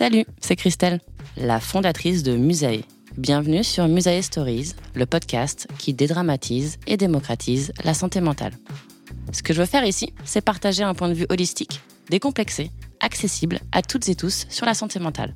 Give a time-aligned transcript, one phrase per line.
[0.00, 0.98] Salut, c'est Christelle,
[1.36, 2.84] la fondatrice de Musae.
[3.18, 8.54] Bienvenue sur Musae Stories, le podcast qui dédramatise et démocratise la santé mentale.
[9.30, 13.60] Ce que je veux faire ici, c'est partager un point de vue holistique, décomplexé, accessible
[13.72, 15.34] à toutes et tous sur la santé mentale.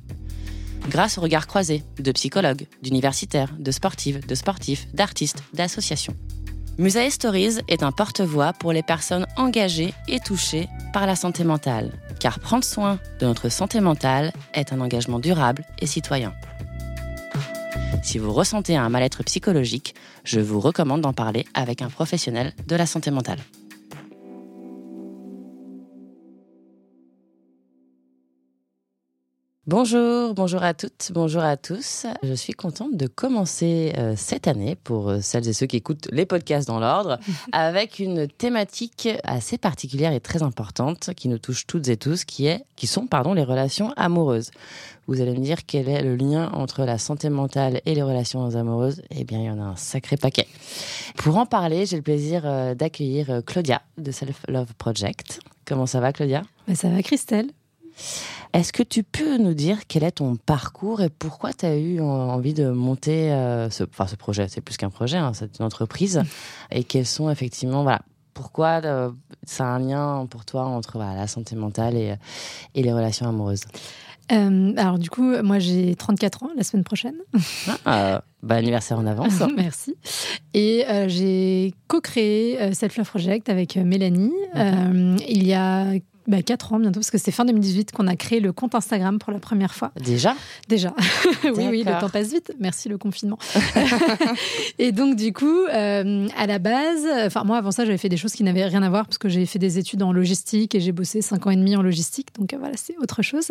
[0.89, 6.15] Grâce au regard croisé de psychologues, d'universitaires, de sportives, de sportifs, d'artistes, d'associations.
[6.77, 11.93] Musae Stories est un porte-voix pour les personnes engagées et touchées par la santé mentale,
[12.19, 16.33] car prendre soin de notre santé mentale est un engagement durable et citoyen.
[18.03, 22.75] Si vous ressentez un mal-être psychologique, je vous recommande d'en parler avec un professionnel de
[22.75, 23.39] la santé mentale.
[29.67, 32.05] Bonjour, bonjour à toutes, bonjour à tous.
[32.21, 36.07] Je suis contente de commencer euh, cette année, pour euh, celles et ceux qui écoutent
[36.11, 37.17] les podcasts dans l'ordre,
[37.51, 42.45] avec une thématique assez particulière et très importante qui nous touche toutes et tous, qui,
[42.45, 44.51] est, qui sont pardon, les relations amoureuses.
[45.07, 48.55] Vous allez me dire quel est le lien entre la santé mentale et les relations
[48.55, 50.45] amoureuses Eh bien, il y en a un sacré paquet.
[51.17, 55.39] Pour en parler, j'ai le plaisir euh, d'accueillir Claudia de Self Love Project.
[55.65, 56.43] Comment ça va, Claudia?
[56.67, 57.49] Ben, Ça va, Christelle.
[58.53, 61.99] Est-ce que tu peux nous dire quel est ton parcours et pourquoi tu as eu
[61.99, 64.47] envie de monter euh, ce, enfin, ce projet?
[64.47, 66.23] C'est plus qu'un projet, hein, c'est une entreprise.
[66.71, 68.01] Et quels sont effectivement, voilà,
[68.33, 69.11] pourquoi euh,
[69.45, 72.15] ça a un lien pour toi entre la santé mentale et,
[72.75, 73.63] et les relations amoureuses?
[74.31, 77.15] Euh, alors du coup, moi j'ai 34 ans la semaine prochaine.
[77.85, 79.43] Ah, bah, anniversaire en avance.
[79.57, 79.95] Merci.
[80.53, 84.33] Et j'ai co-créé Self Love Project avec Mélanie
[85.27, 85.91] il y a
[86.27, 89.19] bah, 4 ans bientôt, parce que c'est fin 2018 qu'on a créé le compte Instagram
[89.19, 89.91] pour la première fois.
[90.03, 90.35] Déjà?
[90.67, 90.93] Déjà.
[91.43, 92.53] oui, oui, le temps passe vite.
[92.59, 93.37] Merci le confinement.
[94.79, 98.17] et donc, du coup, euh, à la base, enfin, moi, avant ça, j'avais fait des
[98.17, 100.79] choses qui n'avaient rien à voir, parce que j'ai fait des études en logistique et
[100.79, 102.29] j'ai bossé 5 ans et demi en logistique.
[102.39, 103.49] Donc, euh, voilà, c'est autre chose.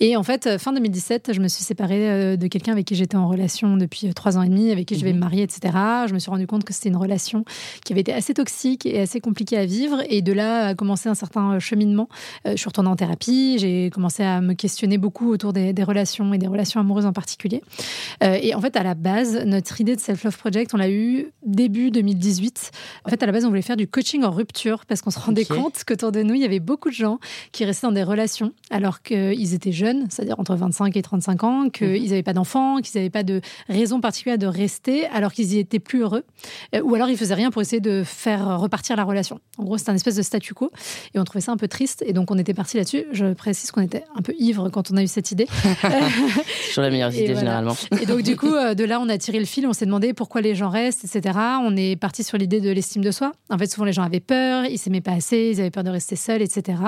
[0.00, 3.16] Et en fait, euh, fin 2017, je me suis séparée de quelqu'un avec qui j'étais
[3.16, 5.20] en relation depuis 3 ans et demi, avec qui je vais me mhm.
[5.20, 5.74] marier, etc.
[6.08, 7.44] Je me suis rendu compte que c'était une relation
[7.84, 10.02] qui avait été assez toxique et assez compliquée à vivre.
[10.08, 12.08] Et de là a commencé un certain cheminement
[12.46, 16.32] euh, je suis retournée en thérapie, j'ai commencé à me questionner beaucoup autour des, relations
[16.32, 17.62] et des relations amoureuses en particulier.
[18.22, 20.90] Euh, et en fait, à la base, notre idée de Self Love Project, on l'a
[20.90, 22.70] eu début 2018.
[23.04, 25.18] En fait, à la base, on voulait faire du coaching en rupture parce qu'on se
[25.18, 27.18] rendait compte qu'autour de nous, il y avait beaucoup de gens
[27.52, 31.68] qui restaient dans des relations alors qu'ils étaient jeunes, c'est-à-dire entre 25 et 35 ans,
[31.70, 32.22] qu'ils n'avaient mhm.
[32.22, 36.00] pas d'enfants, qu'ils n'avaient pas de raison particulière de rester alors qu'ils y étaient plus
[36.00, 36.24] heureux,
[36.74, 39.40] euh, ou alors ils faisaient rien pour essayer de faire repartir la relation.
[39.58, 40.70] En gros, c'est un espèce de statu quo
[41.14, 42.04] et on trouvait ça un peu triste.
[42.06, 43.04] Et donc, on était parti là-dessus.
[43.12, 45.48] Je précise qu'on était un peu ivre quand on a eu cette idée.
[46.72, 47.76] Sur la meilleure idée, généralement.
[48.00, 49.66] Et donc, du coup, euh, de là, on a tiré le fil.
[49.66, 51.36] On s'est demandé pourquoi les gens restent, etc.
[51.62, 53.32] On est parti sur l'idée de l'estime de soi.
[53.50, 55.90] En fait, souvent, les gens avaient peur, ils s'aimaient pas assez, ils avaient peur de
[55.90, 56.78] rester seuls, etc.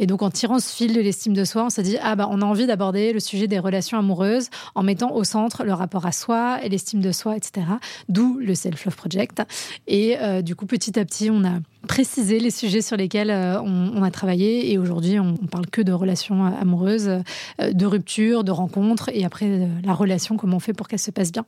[0.00, 2.28] Et donc, en tirant ce fil de l'estime de soi, on s'est dit, ah bah,
[2.30, 6.06] on a envie d'aborder le sujet des relations amoureuses en mettant au centre le rapport
[6.06, 7.66] à soi et l'estime de soi, etc.
[8.08, 9.42] D'où le Self-Love Project.
[9.86, 13.60] Et euh, du coup, petit à petit, on a précisé les sujets sur lesquels euh,
[13.60, 14.72] on, a travaillé.
[14.72, 19.24] Et aujourd'hui, on, on, parle que de relations amoureuses, euh, de ruptures, de rencontres, et
[19.24, 21.46] après, la relation, comment on fait pour qu'elle se passe bien.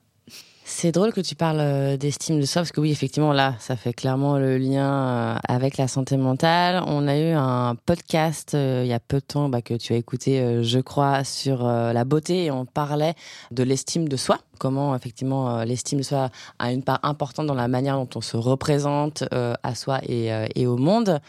[0.70, 3.74] C'est drôle que tu parles euh, d'estime de soi parce que oui, effectivement, là, ça
[3.74, 6.84] fait clairement le lien euh, avec la santé mentale.
[6.86, 9.94] On a eu un podcast euh, il y a peu de temps bah, que tu
[9.94, 13.14] as écouté, je crois, sur la beauté et on parlait
[13.50, 14.38] de l'estime de soi.
[14.58, 16.28] Comment effectivement l'estime de soi
[16.58, 20.66] a une part importante dans la manière dont on se représente à soi et, et
[20.66, 21.20] au monde.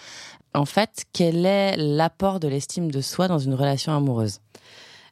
[0.54, 4.42] En fait, quel est l'apport de l'estime de soi dans une relation amoureuse?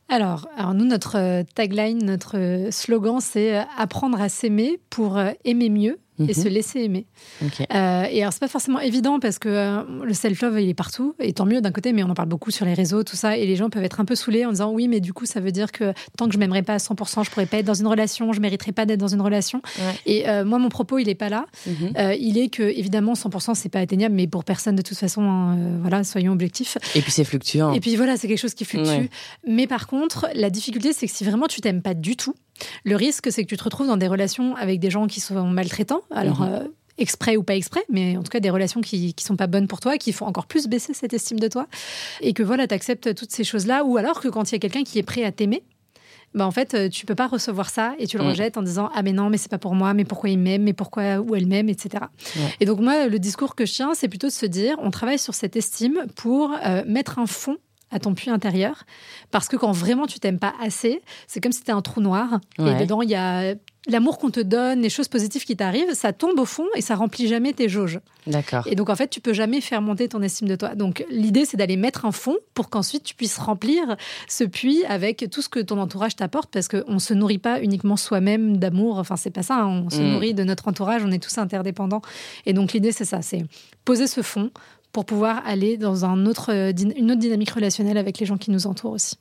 [0.10, 5.20] Alors, alors, nous, notre euh, tagline, notre euh, slogan, c'est euh, apprendre à s'aimer pour
[5.44, 6.34] aimer mieux et mhm.
[6.34, 7.06] se laisser aimer.
[7.44, 11.16] Euh, et alors, c'est pas forcément évident parce que euh, le self-love, il est partout,
[11.20, 13.38] et tant mieux d'un côté, mais on en parle beaucoup sur les réseaux, tout ça,
[13.38, 15.40] et les gens peuvent être un peu saoulés en disant oui, mais du coup, ça
[15.40, 17.74] veut dire que tant que je m'aimerais pas à 100%, je pourrais pas être dans
[17.74, 19.62] une relation, je mériterais pas d'être dans une relation.
[20.06, 21.46] Et euh, moi, mon propos, il est pas là.
[21.66, 21.94] Mhm.
[22.20, 25.58] il est que, évidemment, 100%, c'est pas atteignable, mais pour personne de toute façon, hein,
[25.82, 26.78] voilà, soyons objectifs.
[26.96, 27.74] Et puis, c'est fluctuant.
[27.74, 29.10] Et puis, voilà, c'est quelque chose qui fluctue.
[29.48, 32.34] Mais par contre, la difficulté, c'est que si vraiment tu t'aimes pas du tout,
[32.84, 35.48] le risque, c'est que tu te retrouves dans des relations avec des gens qui sont
[35.48, 36.02] maltraitants.
[36.12, 36.54] Alors, mhm.
[36.54, 36.68] euh,
[36.98, 39.68] exprès ou pas exprès, mais en tout cas des relations qui, qui sont pas bonnes
[39.68, 41.68] pour toi, qui font encore plus baisser cette estime de toi.
[42.22, 43.84] Et que voilà, tu acceptes toutes ces choses-là.
[43.84, 45.64] Ou alors que quand il y a quelqu'un qui est prêt à t'aimer,
[46.34, 48.90] bah en fait, euh, tu peux pas recevoir ça et tu le rejettes en disant
[48.94, 51.36] ah mais non mais c'est pas pour moi mais pourquoi il m'aime mais pourquoi ou
[51.36, 52.06] elle m'aime etc.
[52.60, 55.20] Et donc moi le discours que je tiens c'est plutôt de se dire on travaille
[55.20, 57.58] sur cette estime pour euh, mettre un fond
[57.92, 58.84] à ton puits intérieur.
[59.32, 62.40] Parce que quand vraiment tu t'aimes pas assez, c'est comme si c'était un trou noir.
[62.60, 63.56] Et dedans, il y a
[63.88, 66.96] l'amour qu'on te donne, les choses positives qui t'arrivent, ça tombe au fond et ça
[66.96, 68.00] remplit jamais tes jauges.
[68.26, 68.68] D'accord.
[68.68, 70.76] Et donc, en fait, tu peux jamais faire monter ton estime de toi.
[70.76, 73.96] Donc, l'idée, c'est d'aller mettre un fond pour qu'ensuite tu puisses remplir
[74.28, 77.96] ce puits avec tout ce que ton entourage t'apporte parce qu'on se nourrit pas uniquement
[77.96, 78.98] soi-même d'amour.
[78.98, 79.56] Enfin, c'est pas ça.
[79.56, 79.84] Hein.
[79.86, 80.12] On se mm.
[80.12, 81.04] nourrit de notre entourage.
[81.06, 82.02] On est tous interdépendants.
[82.46, 83.22] Et donc, l'idée, c'est ça.
[83.22, 83.46] C'est
[83.86, 84.52] poser ce fond
[84.98, 88.66] pour pouvoir aller dans un autre, une autre dynamique relationnelle avec les gens qui nous
[88.66, 89.20] entourent aussi.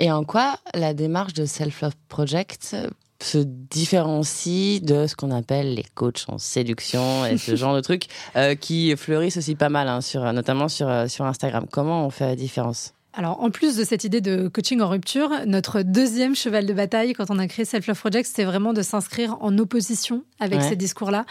[0.00, 2.76] Et en quoi la démarche de Self-Love Project
[3.22, 8.08] se différencie de ce qu'on appelle les coachs en séduction et ce genre de trucs
[8.34, 11.66] euh, qui fleurissent aussi pas mal, hein, sur, notamment sur, euh, sur Instagram?
[11.70, 12.92] Comment on fait la différence?
[13.18, 17.14] Alors, en plus de cette idée de coaching en rupture, notre deuxième cheval de bataille
[17.14, 20.76] quand on a créé Self Love Project, c'était vraiment de s'inscrire en opposition avec ces
[20.76, 21.26] discours-là.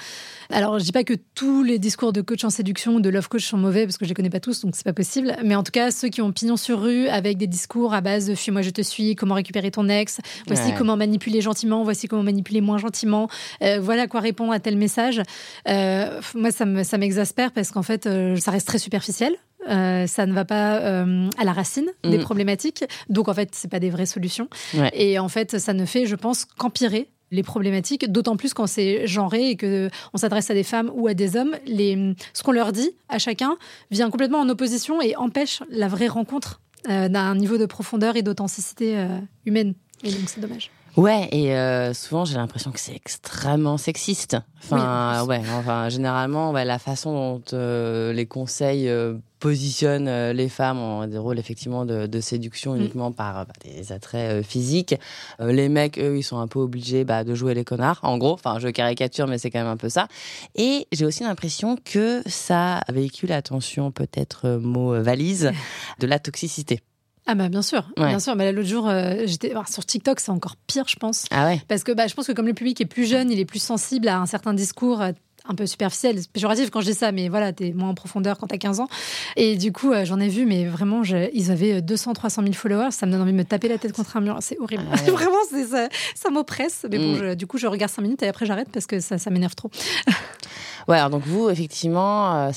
[0.49, 3.29] Alors, je dis pas que tous les discours de coach en séduction ou de love
[3.29, 5.37] coach sont mauvais parce que je les connais pas tous, donc c'est pas possible.
[5.45, 8.27] Mais en tout cas, ceux qui ont pignon sur rue avec des discours à base
[8.27, 12.23] de fuis-moi, je te suis, comment récupérer ton ex, voici comment manipuler gentiment, voici comment
[12.23, 13.29] manipuler moins gentiment,
[13.61, 15.21] euh, voilà quoi répondre à tel message.
[15.69, 19.37] Euh, moi, ça m'exaspère parce qu'en fait, euh, ça reste très superficiel.
[19.67, 22.21] Euh, ça ne va pas euh, à la racine des mm.
[22.21, 22.85] problématiques.
[23.09, 24.49] Donc en fait, c'est pas des vraies solutions.
[24.93, 29.05] Et en fait, ça ne fait, je pense, qu'empirer les problématiques, d'autant plus quand c'est
[29.05, 31.55] genré et que on s'adresse à des femmes ou à des hommes.
[31.65, 33.57] Les, ce qu'on leur dit à chacun
[33.91, 38.21] vient complètement en opposition et empêche la vraie rencontre euh, d'un niveau de profondeur et
[38.21, 39.05] d'authenticité
[39.45, 39.73] humaine.
[40.03, 40.71] Et donc c'est dommage.
[40.97, 44.35] Ouais, et euh, souvent j'ai l'impression que c'est extrêmement sexiste.
[44.63, 50.79] Enfin, ouais, enfin généralement, ouais, la façon dont euh, les conseils euh, positionnent les femmes
[50.79, 52.77] en des rôles effectivement de, de séduction mm.
[52.77, 54.95] uniquement par bah, des attraits physiques.
[55.39, 57.99] les mecs, eux, ils sont un peu obligés bah, de jouer les connards.
[58.01, 60.07] En gros, enfin, je caricature, mais c'est quand même un peu ça.
[60.55, 65.51] Et j'ai aussi l'impression que ça véhicule, attention, peut-être mot valise,
[65.99, 66.81] de la toxicité.
[67.27, 68.35] Ah bah bien sûr, bien sûr.
[68.37, 71.25] Mais l'autre jour, euh, j'étais sur TikTok, c'est encore pire, je pense.
[71.29, 71.61] Ah ouais.
[71.67, 73.61] Parce que bah, je pense que comme le public est plus jeune, il est plus
[73.61, 75.11] sensible à un certain discours euh,
[75.49, 78.47] un peu superficiel, péjoratif quand je dis ça, mais voilà, t'es moins en profondeur quand
[78.47, 78.87] t'as 15 ans.
[79.35, 82.91] Et du coup, euh, j'en ai vu, mais vraiment, ils avaient 200, 300 000 followers.
[82.91, 84.37] Ça me donne envie de me taper la tête contre un mur.
[84.39, 84.83] C'est horrible.
[84.89, 86.85] Ah vraiment, ça, ça m'oppresse.
[86.89, 87.35] Mais bon, mm.
[87.35, 89.69] du coup, je regarde 5 minutes et après, j'arrête parce que ça, ça m'énerve trop.
[90.87, 92.51] Ouais, alors donc vous, effectivement, euh,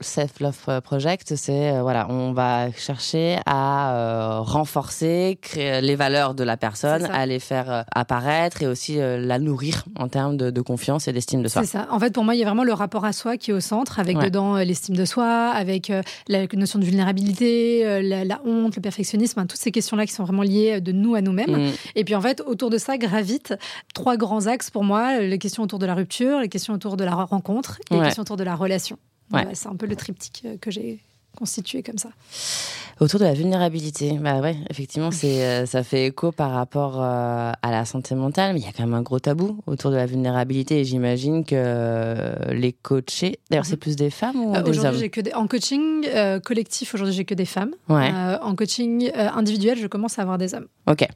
[0.00, 6.34] Self Love Project, c'est euh, voilà, on va chercher à euh, renforcer créer les valeurs
[6.34, 11.08] de la personne, à les faire apparaître et aussi la nourrir en termes de, confiance
[11.08, 11.62] et d'estime de soi.
[11.62, 11.88] C'est ça.
[11.90, 13.58] En fait, pour moi, il y a vraiment le rapport à soi qui est au
[13.60, 15.92] centre, avec dedans l'estime de soi, avec
[16.28, 20.42] la notion de vulnérabilité, la, honte, le perfectionnisme, hein, toutes ces questions-là qui sont vraiment
[20.42, 21.56] liées de nous à nous-mêmes.
[21.56, 21.70] Mm.
[21.96, 23.54] Et puis en fait, autour de ça gravitent
[23.92, 27.02] trois grands axes pour moi les questions autour de la rupture, les questions autour de
[27.02, 28.98] la rencontre et les questions autour de la relation.
[29.54, 31.00] c'est un peu le triptyque euh, que j'ai
[31.36, 32.10] constitué comme ça.
[33.00, 37.50] Autour de la vulnérabilité, bah ouais, effectivement, c'est euh, ça fait écho par rapport euh,
[37.62, 39.96] à la santé mentale, mais il y a quand même un gros tabou autour de
[39.96, 40.80] la vulnérabilité.
[40.80, 44.94] Et j'imagine que les coachés, d'ailleurs, c'est plus des femmes ou des hommes?
[44.94, 46.06] j'ai que En coaching
[46.44, 47.74] collectif, aujourd'hui, j'ai que des femmes.
[47.88, 50.68] en coaching individuel, je commence à avoir des hommes.
[50.86, 51.06] Ok.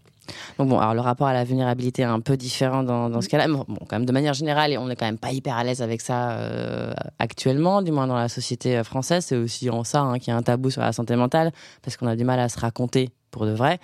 [0.58, 3.28] Donc bon, alors le rapport à la vulnérabilité est un peu différent dans, dans ce
[3.28, 3.48] cas-là.
[3.48, 6.00] Bon, quand même de manière générale, on n'est quand même pas hyper à l'aise avec
[6.00, 9.24] ça euh, actuellement, du moins dans la société euh, française.
[9.24, 11.52] C'est aussi en ça hein, qu'il y a un tabou sur la santé mentale,
[11.82, 13.78] parce qu'on a du mal à se raconter pour de vrai,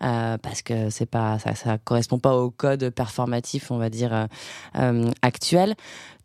[0.00, 4.26] parce que c'est pas ça, ça correspond pas au code performatif, on va dire
[5.22, 5.76] actuel.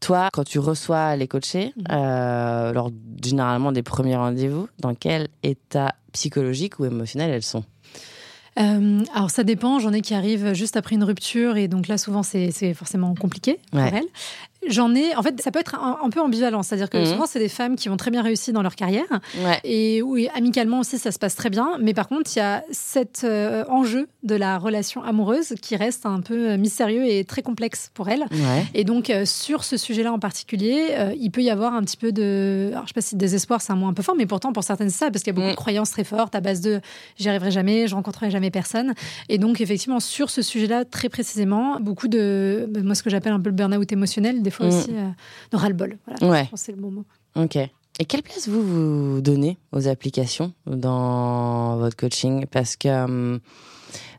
[0.02, 2.74] Toi, quand tu reçois les coachés, mmh.
[2.74, 2.92] lors
[3.24, 7.64] généralement des premiers rendez-vous, dans quel état psychologique ou émotionnel elles sont?
[8.60, 11.98] Euh, alors ça dépend, j'en ai qui arrivent juste après une rupture et donc là
[11.98, 14.04] souvent c'est forcément compliqué pour elles.
[14.68, 16.64] J'en ai, en fait, ça peut être un, peu ambivalent.
[16.64, 17.06] C'est-à-dire que mhm.
[17.06, 19.20] souvent, c'est des femmes qui ont très bien réussi dans leur carrière.
[19.64, 21.78] Et oui, amicalement aussi, ça se passe très bien.
[21.80, 26.06] Mais par contre, il y a cet euh, enjeu de la relation amoureuse qui reste
[26.06, 28.26] un peu euh, mystérieux et très complexe pour elles.
[28.74, 32.12] Et donc, euh, sur ce sujet-là en particulier, il peut y avoir un petit peu
[32.12, 32.70] de.
[32.72, 34.64] Alors, je sais pas si désespoir, c'est un mot un peu fort, mais pourtant, pour
[34.64, 35.56] certaines, c'est ça, parce qu'il y a beaucoup de mm.
[35.56, 36.80] croyances très fortes à base de
[37.18, 38.94] j'y arriverai jamais, je rencontrerai jamais personne.
[39.30, 42.70] Et donc, effectivement, sur ce sujet-là, très précisément, beaucoup de.
[42.84, 44.70] Moi, ce que j'appelle un peu le burn-out émotionnel, des fois mm.
[44.70, 45.10] aussi euh,
[45.52, 45.98] ras-le-bol.
[46.06, 47.06] Voilà, Je pense c'est le bon mot.
[47.36, 47.58] Ok.
[48.00, 52.46] Et quelle place vous vous donnez aux applications dans votre coaching?
[52.48, 53.40] Parce que hum,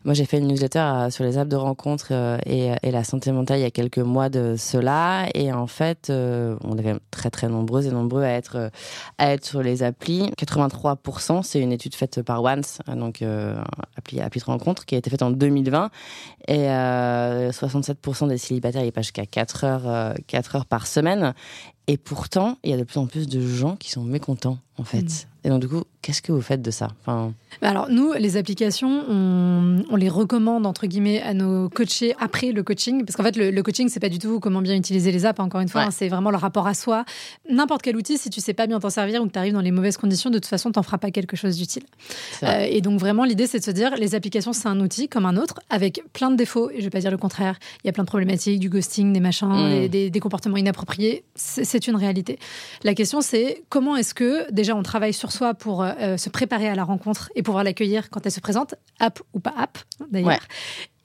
[0.04, 3.32] moi, j'ai fait une newsletter euh, sur les apps de rencontre euh, et, la santé
[3.32, 5.26] mentale il y a quelques mois de cela.
[5.34, 8.70] Et en fait, euh, on est très très nombreux et nombreux à être
[9.16, 10.30] à être sur les applis.
[10.38, 13.23] 83%, c'est une étude faite par Once, donc
[13.96, 15.90] appli appli de rencontre, qui a été faite en 2020.
[16.49, 21.34] Et 67% des célibataires, ils passent jusqu'à 4 heures 4 heures par semaine.
[21.87, 24.85] Et pourtant, il y a de plus en plus de gens qui sont mécontents, en
[24.85, 25.02] fait.
[25.02, 25.35] Mm.
[25.47, 26.88] Et donc, du coup, qu'est-ce que vous faites de ça?
[27.02, 27.35] Enfin...
[27.61, 32.50] Bah alors, nous, les applications, on, on, les recommande, entre guillemets, à nos coachés après
[32.50, 33.04] le coaching.
[33.04, 35.38] Parce qu'en fait, le, le coaching, c'est pas du tout comment bien utiliser les apps,
[35.40, 35.83] encore une fois.
[35.83, 37.04] Hein, c'est vraiment le rapport à soi.
[37.50, 39.61] N'importe quel outil, si tu sais pas bien t'en servir ou que tu arrives dans
[39.61, 41.85] les mauvaises conditions, de toute façon, t'en feras pas quelque chose d'utile.
[42.43, 45.26] Euh, et donc, vraiment, l'idée, c'est de se dire, les applications, c'est un outil comme
[45.26, 46.71] un autre, avec plein de défauts.
[46.71, 47.59] Et je vais pas dire le contraire.
[47.83, 49.88] Il y a plein de problématiques, du ghosting, des machins, mm.
[49.88, 51.23] des, des comportements inappropriés.
[51.35, 52.38] C'est une réalité.
[52.83, 56.68] La question, c'est comment est-ce que, déjà, on travaille sur soi pour euh, se préparer
[56.68, 59.78] à la rencontre et pouvoir l'accueillir quand elle se présente, app ou pas app
[60.11, 60.40] d'ailleurs.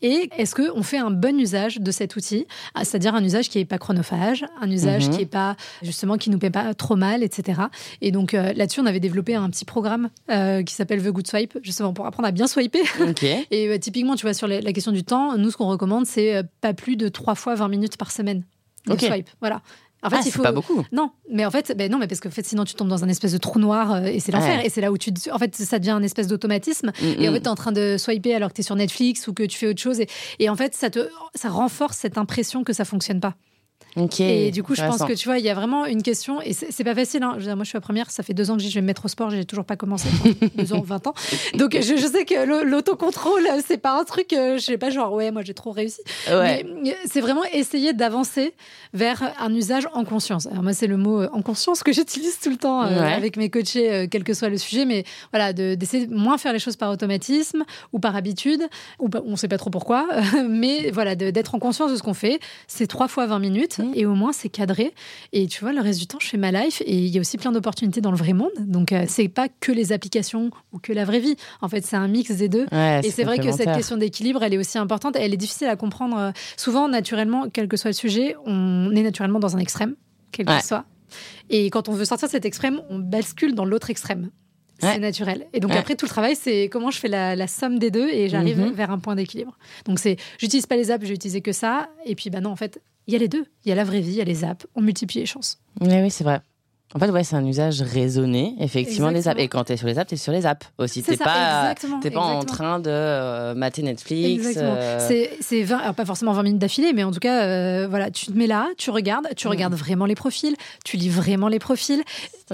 [0.01, 3.57] Et est-ce qu'on fait un bon usage de cet outil, ah, c'est-à-dire un usage qui
[3.57, 5.13] n'est pas chronophage, un usage mhm.
[5.13, 7.63] qui est pas justement qui nous paie pas trop mal, etc.
[7.99, 11.27] Et donc euh, là-dessus, on avait développé un petit programme euh, qui s'appelle The Good
[11.27, 12.83] Swipe, justement pour apprendre à bien swiper.
[13.51, 16.73] Et typiquement, tu vois, sur la, question du temps, nous, ce qu'on recommande, c'est pas
[16.73, 18.43] plus de trois fois 20 minutes par semaine
[18.87, 19.29] de swipe.
[19.41, 19.61] Voilà.
[20.01, 20.85] En fait, ah, il faut pas beaucoup.
[20.91, 23.09] Non, mais en fait, ben non, mais parce que fait, sinon tu tombes dans un
[23.09, 24.63] espèce de trou noir euh, et c'est l'enfer.
[24.63, 26.91] Et c'est là où tu, en fait, ça devient un espèce d'automatisme.
[27.01, 29.43] Et en fait, t'es en train de swiper alors que t'es sur Netflix ou que
[29.43, 29.99] tu fais autre chose.
[29.99, 30.07] Et,
[30.39, 33.35] et en fait, ça te, ça renforce cette impression que ça fonctionne pas.
[34.19, 36.53] Et du coup, je pense que tu vois, il y a vraiment une question, et
[36.53, 37.23] c'est pas facile.
[37.23, 37.37] Hein.
[37.55, 39.07] moi, je suis la première, ça fait deux ans que je vais me mettre au
[39.07, 40.07] sport, j'ai toujours pas commencé.
[40.55, 41.13] deux ans, 20 ans.
[41.55, 45.31] Donc, je, sais que l'autocontrôle, c'est pas un truc, euh, je sais pas, genre, ouais,
[45.31, 46.01] moi, j'ai trop réussi.
[46.29, 46.65] Mais
[47.05, 48.53] c'est vraiment essayer d'avancer
[48.93, 50.47] vers un usage en conscience.
[50.47, 53.37] Alors, moi, c'est le mot euh, en conscience que j'utilise tout le temps euh, avec
[53.37, 56.75] mes coachés, quel que soit le sujet, mais voilà, d'essayer de, moins faire les choses
[56.75, 58.63] par automatisme ou par habitude,
[58.99, 60.07] ou on sait pas trop pourquoi,
[60.49, 62.39] mais voilà, d'être en conscience de ce qu'on fait.
[62.67, 64.93] C'est trois fois 20 minutes et au moins c'est cadré.
[65.33, 67.21] Et tu vois, le reste du temps, je fais ma life et il y a
[67.21, 68.51] aussi plein d'opportunités dans le vrai monde.
[68.59, 71.35] Donc euh, c'est pas que les applications ou que la vraie vie.
[71.61, 72.65] En fait, c'est un mix des deux.
[72.71, 75.15] et c'est vrai que cette question d'équilibre, elle est aussi importante.
[75.15, 76.33] Elle est difficile à comprendre.
[76.57, 79.95] Souvent, naturellement, quel que soit le sujet, on est naturellement dans un extrême,
[80.31, 80.85] quel que soit.
[81.49, 84.29] Et quand on veut sortir de cet extrême, on bascule dans l'autre extrême.
[84.81, 85.47] C'est naturel.
[85.53, 88.29] Et donc après, tout le travail, c'est comment je fais la, somme des deux et
[88.29, 88.71] j'arrive mhm.
[88.71, 89.57] vers un point d'équilibre.
[89.85, 91.89] Donc c'est, j'utilise pas les apps, j'ai utilisé que ça.
[92.05, 93.45] Et puis, bah non, en fait, il y a les deux.
[93.65, 94.67] Il y a la vraie vie, il y a les apps.
[94.75, 95.59] On multiplie les chances.
[95.81, 96.41] Oui, oui, c'est vrai.
[96.95, 99.39] En fait, ouais, c'est un usage raisonné, effectivement, les apps.
[99.39, 101.03] Et quand tu es sur les apps, tu es sur les apps aussi.
[101.03, 104.47] Tu pas, t'es pas en train de euh, mater Netflix.
[104.47, 104.75] Exactement.
[104.75, 105.29] Euh.
[105.39, 105.65] C'est,
[105.95, 108.69] pas forcément 20 minutes d'affilée, mais en tout cas, euh, voilà, tu te mets là,
[108.77, 109.51] tu regardes, tu mm.
[109.51, 112.01] regardes vraiment les profils, tu lis vraiment les profils.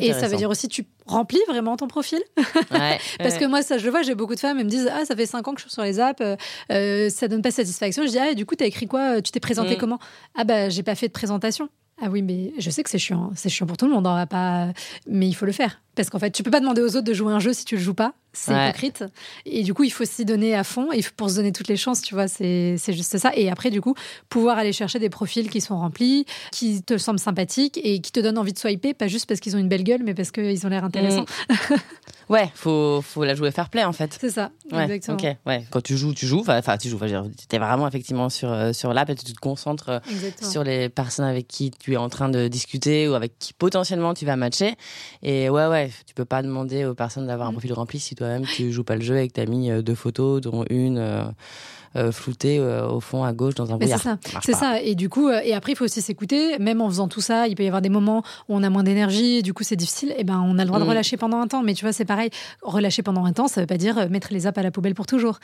[0.02, 2.20] Et ça veut dire aussi, tu remplis vraiment ton profil.
[3.20, 5.06] Parce que moi, ça, je le vois, j'ai beaucoup de femmes, elles me disent Ah,
[5.06, 6.22] ça fait 5 ans que je suis sur les apps,
[6.70, 8.04] ça donne pas satisfaction.
[8.04, 9.78] Je dis Ah, du coup, t'as écrit quoi Tu t'es présenté mm.
[9.78, 10.00] comment?
[10.38, 11.70] Ah, bah, j'ai pas fait de présentation.
[12.02, 13.32] Ah oui, mais je sais que c'est chiant.
[13.36, 14.06] C'est chiant pour tout le monde.
[14.06, 14.74] On va pas...
[15.08, 15.82] Mais il faut le faire.
[15.96, 17.76] Parce qu'en fait, tu peux pas demander aux autres de jouer un jeu si tu
[17.76, 18.14] le joues pas.
[18.34, 19.06] C'est hypocrite.
[19.46, 20.92] Et du coup, il faut s'y donner à fond.
[20.92, 23.32] Et pour se donner toutes les chances, tu vois, c'est juste ça.
[23.36, 23.96] Et après, du coup,
[24.30, 28.20] pouvoir aller chercher des profils qui sont remplis, qui te semblent sympathiques et qui te
[28.20, 30.66] donnent envie de swiper, pas juste parce qu'ils ont une belle gueule, mais parce qu'ils
[30.66, 31.26] ont l'air intéressants.
[31.50, 31.76] Mm.
[32.30, 34.18] Ouais, faut, faut la jouer fair play en fait.
[34.20, 35.18] C'est ça, exactement.
[35.46, 35.66] Ouais.
[35.70, 36.44] Quand tu joues, tu joues.
[36.48, 37.00] Enfin, tu joues.
[37.00, 40.00] tu es vraiment effectivement sur, euh, sur l'app et tu te concentres euh,
[40.42, 44.14] sur les personnes avec qui tu es en train de discuter ou avec qui potentiellement
[44.14, 44.74] tu vas matcher.
[45.22, 47.56] Et ouais, ouais, tu peux pas demander aux personnes d'avoir un mm.
[47.56, 49.82] profil rempli si toi-même tu joues pas le jeu et que tu as mis euh,
[49.82, 51.34] deux photos, dont une
[51.96, 54.00] euh, flouté euh, au fond à gauche dans un brouillard.
[54.00, 54.40] C'est ça.
[54.44, 54.82] C'est ça.
[54.82, 56.58] Et du coup, et après, il faut aussi s'écouter.
[56.60, 58.84] Même en faisant tout ça, il peut y avoir des moments où on a moins
[58.84, 60.14] d'énergie, du coup, c'est difficile.
[60.18, 60.90] Et ben, on a le droit de mm.
[60.90, 61.64] relâcher pendant un temps.
[61.64, 62.30] Mais tu vois, c'est pareil.
[62.62, 65.06] Relâcher pendant un temps, ça veut pas dire mettre les apps à la poubelle pour
[65.06, 65.40] toujours.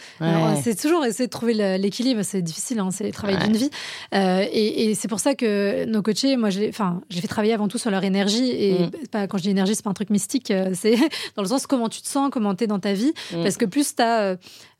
[0.64, 2.22] C'est toujours essayer de trouver l'équilibre.
[2.24, 2.80] C'est difficile.
[2.80, 3.70] Hein, c'est le travail d'une vie.
[4.14, 7.92] et, et c'est pour ça que nos coachés, moi, j'ai fait travailler avant tout sur
[7.92, 8.52] leur énergie.
[8.52, 9.08] Et mm.
[9.12, 10.52] pas, quand je dis énergie, c'est pas un truc mystique.
[10.74, 10.96] C'est
[11.36, 13.14] dans le sens comment tu te sens, comment tu es dans ta vie.
[13.32, 13.44] Mm.
[13.44, 14.04] Parce que plus tu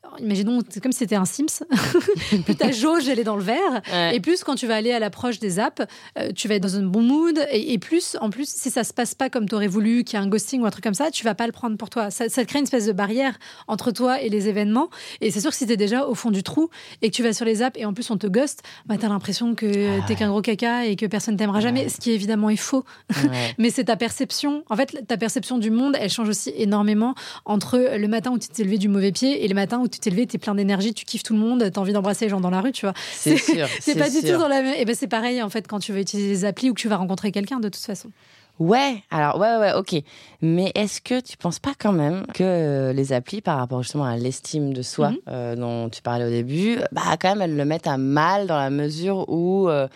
[0.04, 1.64] as imaginons, c'est comme si c'était un Sims.
[2.44, 3.82] plus ta jauge, elle est dans le vert.
[4.12, 5.82] Et plus, quand tu vas aller à l'approche des apps,
[6.18, 7.38] euh, tu vas être dans un bon mood.
[7.50, 10.22] Et, plus, en plus, si ça se passe pas comme tu aurais voulu, qu'il y
[10.22, 12.10] a un ghosting ou un truc comme ça, tu vas pas le prendre pour toi.
[12.10, 14.88] Ça, ça crée une espèce de barrière entre toi et les événements.
[15.20, 17.22] Et c'est sûr que si tu es déjà au fond du trou et que tu
[17.22, 20.00] vas sur les apps et en plus on te ghost, bah, tu as l'impression que
[20.00, 21.88] tu t'es qu'un gros caca et que personne t'aimera jamais.
[21.88, 22.84] Ce qui évidemment est faux.
[23.58, 24.64] Mais c'est ta perception.
[24.68, 28.48] En fait, ta perception du monde, elle change aussi énormément entre le matin où tu
[28.48, 30.94] t'es levé du mauvais pied et le matin où tu t'es levé, t'es plein d'énergie,
[30.94, 32.94] tu kiffes tout le monde, t'as envie d'embrasser les gens dans la rue, tu vois.
[33.12, 33.68] C'est sûr.
[33.80, 34.74] c'est pas du tout dans la même.
[34.76, 36.88] Et ben c'est pareil en fait quand tu veux utiliser les applis ou que tu
[36.88, 38.10] vas rencontrer quelqu'un de toute façon.
[38.58, 39.96] Ouais, alors ouais, ouais, ok.
[40.42, 44.04] Mais est-ce que tu penses pas quand même que euh, les applis, par rapport justement
[44.04, 45.18] à l'estime de soi mhm.
[45.28, 48.58] euh, dont tu parlais au début, bah quand même elles le mettent à mal dans
[48.58, 49.88] la mesure où euh,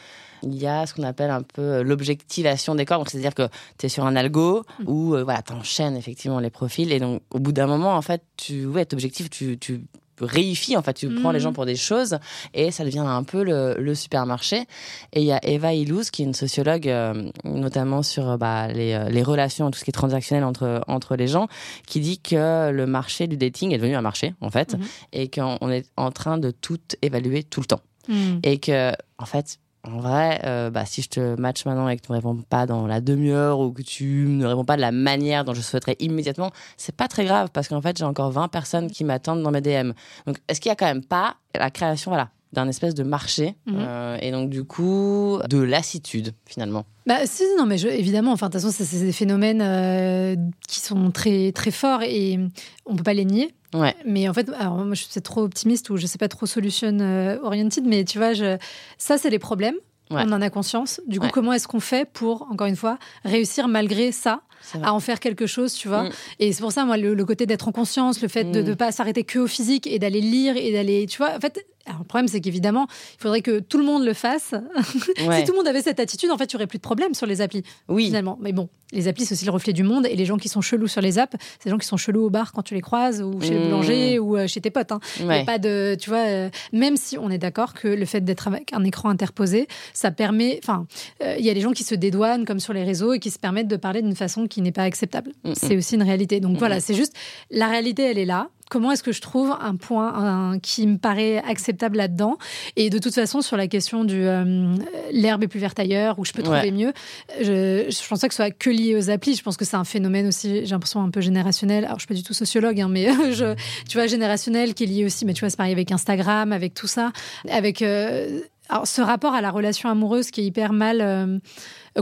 [0.47, 3.09] il y a ce qu'on appelle un peu l'objectivation des corps.
[3.09, 3.49] c'est-à-dire que
[3.79, 4.89] tu es sur un algo mhm.
[4.89, 8.23] où voilà, tu enchaînes effectivement les profils et donc au bout d'un moment, en fait,
[8.37, 9.83] tu ouais, objectif, tu, tu
[10.21, 11.55] réifie en fait tu prends les gens mm.
[11.55, 12.19] pour des choses
[12.55, 14.67] et ça devient un peu le, supermarché
[15.13, 18.93] et il y a Eva Illouz qui est une sociologue euh, notamment sur bah, les,
[18.93, 21.49] euh, les, relations tout ce qui est transactionnel entre entre les gens
[21.87, 24.87] qui dit que le marché du dating est devenu un marché en fait mm-hmm.
[25.13, 28.39] et qu'on est en train de tout évaluer tout le temps mm.
[28.43, 32.03] et que en fait en vrai, euh, bah, si je te match maintenant et que
[32.05, 34.93] tu ne réponds pas dans la demi-heure ou que tu ne réponds pas de la
[34.93, 38.49] manière dont je souhaiterais immédiatement, c'est pas très grave parce qu'en fait, j'ai encore 20
[38.49, 39.93] personnes qui m'attendent dans mes DM.
[40.27, 43.57] Donc, est-ce qu'il y a quand même pas la création, voilà, d'un espèce de marché
[43.67, 43.77] mhm.
[43.79, 46.87] euh, et donc du coup de lassitude finalement.
[47.07, 50.37] Bah si non mais évidemment enfin de toute façon c'est des phénomènes euh,
[50.69, 52.39] qui sont très très forts et
[52.87, 53.55] on peut pas les nier.
[53.75, 53.95] Ouais.
[54.07, 56.99] Mais en fait, alors moi je suis trop optimiste ou je sais pas trop solution
[57.01, 58.57] euh, oriented, mais tu vois, je...
[58.97, 59.77] ça c'est les problèmes.
[60.11, 61.01] On en a conscience.
[61.07, 64.43] Du coup, comment est-ce qu'on fait pour, encore une fois, réussir malgré ça
[64.83, 66.05] à en faire quelque chose, tu vois?
[66.05, 66.11] Mm.
[66.39, 68.77] Et c'est pour ça, moi, le, côté d'être en conscience, le fait de ne mm.
[68.77, 72.01] pas s'arrêter que au physique et d'aller lire et d'aller, tu vois, en fait, alors,
[72.01, 74.55] le problème, c'est qu'évidemment, il faudrait que tout le monde le fasse.
[74.85, 77.15] si tout le monde avait cette attitude, en fait, il n'y aurait plus de problème
[77.15, 77.63] sur les applis.
[77.89, 78.07] Oui.
[78.07, 78.39] Finalement.
[78.41, 80.07] Mais bon, les applis, c'est aussi le reflet du monde.
[80.07, 82.25] Et les gens qui sont chelous sur les apps, c'est les gens qui sont chelous
[82.25, 83.63] au bar quand tu les croises, ou chez le mmh.
[83.65, 84.91] boulanger, ou euh, chez tes potes.
[84.91, 85.01] Hein.
[85.47, 85.97] Pas de.
[86.01, 89.09] Tu vois, euh, même si on est d'accord que le fait d'être avec un écran
[89.09, 90.59] interposé, ça permet.
[90.63, 90.87] Enfin,
[91.23, 93.31] euh, il y a des gens qui se dédouanent, comme sur les réseaux, et qui
[93.31, 95.31] se permettent de parler d'une façon qui n'est pas acceptable.
[95.45, 95.55] Mmh, mmh.
[95.57, 96.41] C'est aussi une réalité.
[96.41, 97.15] Donc voilà, c'est juste.
[97.51, 101.39] La réalité, elle est là comment est-ce que je trouve un point qui me paraît
[101.39, 102.37] acceptable là-dedans?
[102.77, 104.75] Et de toute façon, sur la question du euh,
[105.13, 106.93] l'herbe est plus verte ailleurs, où je peux trouver mieux,
[107.41, 109.35] je, je pense pas que ce soit que lié aux applis.
[109.35, 111.85] Je pense que c'est un phénomène aussi, j'ai l'impression un peu générationnel.
[111.85, 113.55] Alors, je suis pas du tout sociologue, hein, mais je,
[113.89, 115.25] tu vois, générationnel qui est lié aussi.
[115.25, 117.13] Mais tu vois, c'est pareil avec Instagram, avec tout ça,
[117.49, 121.39] avec euh, alors, ce rapport à la relation amoureuse qui est hyper mal euh, euh,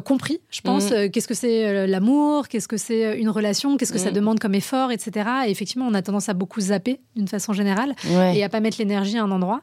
[0.01, 0.91] compris, je pense.
[0.91, 0.95] Mm.
[0.95, 2.49] Euh, qu'est-ce que c'est l'amour?
[2.49, 3.77] Qu'est-ce que c'est une relation?
[3.77, 4.15] Qu'est-ce que ça mm.
[4.15, 5.29] demande comme effort, etc.
[5.47, 7.95] Et effectivement, on a tendance à beaucoup zapper d'une façon générale
[8.35, 9.61] et à pas mettre l'énergie à un endroit.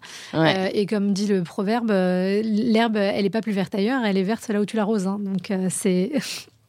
[0.74, 4.48] et comme dit le proverbe, l'herbe, elle est pas plus verte ailleurs, elle est verte
[4.50, 5.08] là où tu l'arroses.
[5.08, 5.20] Hein.
[5.20, 6.12] Donc c'est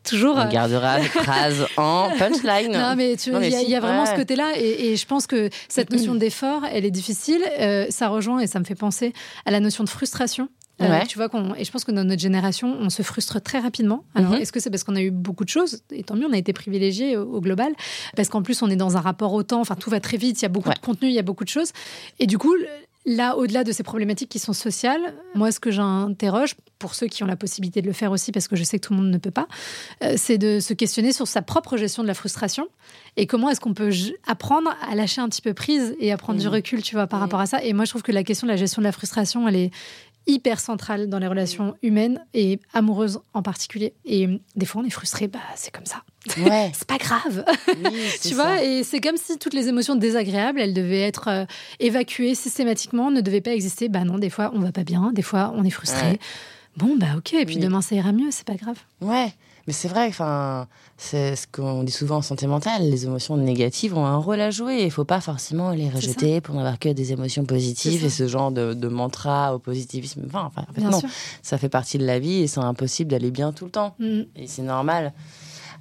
[0.03, 0.37] toujours.
[0.37, 2.73] On gardera la phrase en punchline.
[2.73, 4.53] Non, mais il y, a vraiment ce côté-là.
[4.57, 7.43] Et, je pense que cette notion d'effort, elle est difficile.
[7.61, 9.13] Euh, ça rejoint et ça me fait penser
[9.47, 10.49] à la notion de frustration.
[10.83, 13.59] Euh, tu vois qu'on et je pense que dans notre génération, on se frustre très
[13.59, 14.05] rapidement.
[14.15, 14.41] Alors, mhm.
[14.41, 15.83] est-ce que c'est parce qu'on a eu beaucoup de choses?
[15.91, 17.73] Et tant mieux, on a été privilégié au, global,
[18.17, 19.61] parce qu'en plus, on est dans un rapport au temps.
[19.61, 20.41] Enfin, tout va très vite.
[20.41, 21.73] Il y a beaucoup de contenu, il y a beaucoup de choses.
[22.19, 22.55] Et du coup,
[23.05, 27.25] Là, au-delà de ces problématiques qui sont sociales, moi, ce que j'interroge, pour ceux qui
[27.25, 29.11] ont la possibilité de le faire aussi, parce que je sais que tout le monde
[29.11, 29.49] ne peut pas,
[30.05, 32.69] euh, c'est de se questionner sur sa propre gestion de la frustration
[33.17, 33.91] et comment est-ce qu'on peut
[34.29, 36.51] apprendre à lâcher un petit peu prise et à prendre du mmh.
[36.51, 37.23] recul, tu vois, par mmh.
[37.23, 37.63] rapport à ça.
[37.65, 39.71] Et moi, je trouve que la question de la gestion de la frustration, elle est
[40.27, 43.95] hyper centrale dans les relations humaines et amoureuses en particulier.
[44.05, 46.03] Et des fois, on est frustré, bah, c'est comme ça.
[46.39, 46.71] Ouais.
[46.75, 47.45] c'est pas grave.
[48.23, 51.45] tu vois, et c'est comme si toutes les émotions désagréables, elles devaient être euh,
[51.81, 53.89] évacuées systématiquement, ne devaient pas exister.
[53.89, 56.19] Bah non, des fois, on va pas bien, des fois, on est frustré.
[56.77, 58.79] Bon, bah ok, et puis demain, ça ira mieux, c'est pas grave.
[59.01, 59.33] Ouais.
[59.67, 63.97] Mais c'est vrai, enfin, c'est ce qu'on dit souvent en santé mentale, les émotions négatives
[63.97, 64.79] ont un rôle à jouer.
[64.81, 68.27] Il ne faut pas forcément les rejeter pour n'avoir que des émotions positives et ce
[68.27, 70.23] genre de, mantra au positivisme.
[70.27, 71.01] Enfin, en fait, non,
[71.43, 73.95] ça fait partie de la vie et c'est impossible d'aller bien tout le temps.
[73.99, 74.23] Mm.
[74.37, 75.13] Et c'est normal.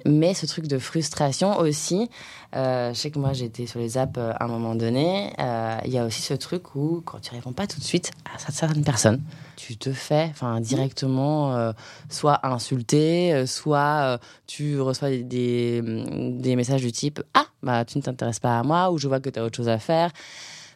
[0.04, 2.10] Mais ce truc de frustration aussi,
[2.54, 5.78] euh, je sais que moi j'étais sur les apps euh, à un moment donné, euh,
[5.84, 8.38] il y a aussi ce truc où quand tu réponds pas tout de suite à
[8.52, 9.22] certaines personnes,
[9.56, 11.72] tu te fais enfin directement
[12.08, 18.02] soit insulter, soit tu reçois des, des, des, messages du type Ah, bah tu ne
[18.02, 20.10] t'intéresses pas à moi, ou je vois que tu as autre chose à faire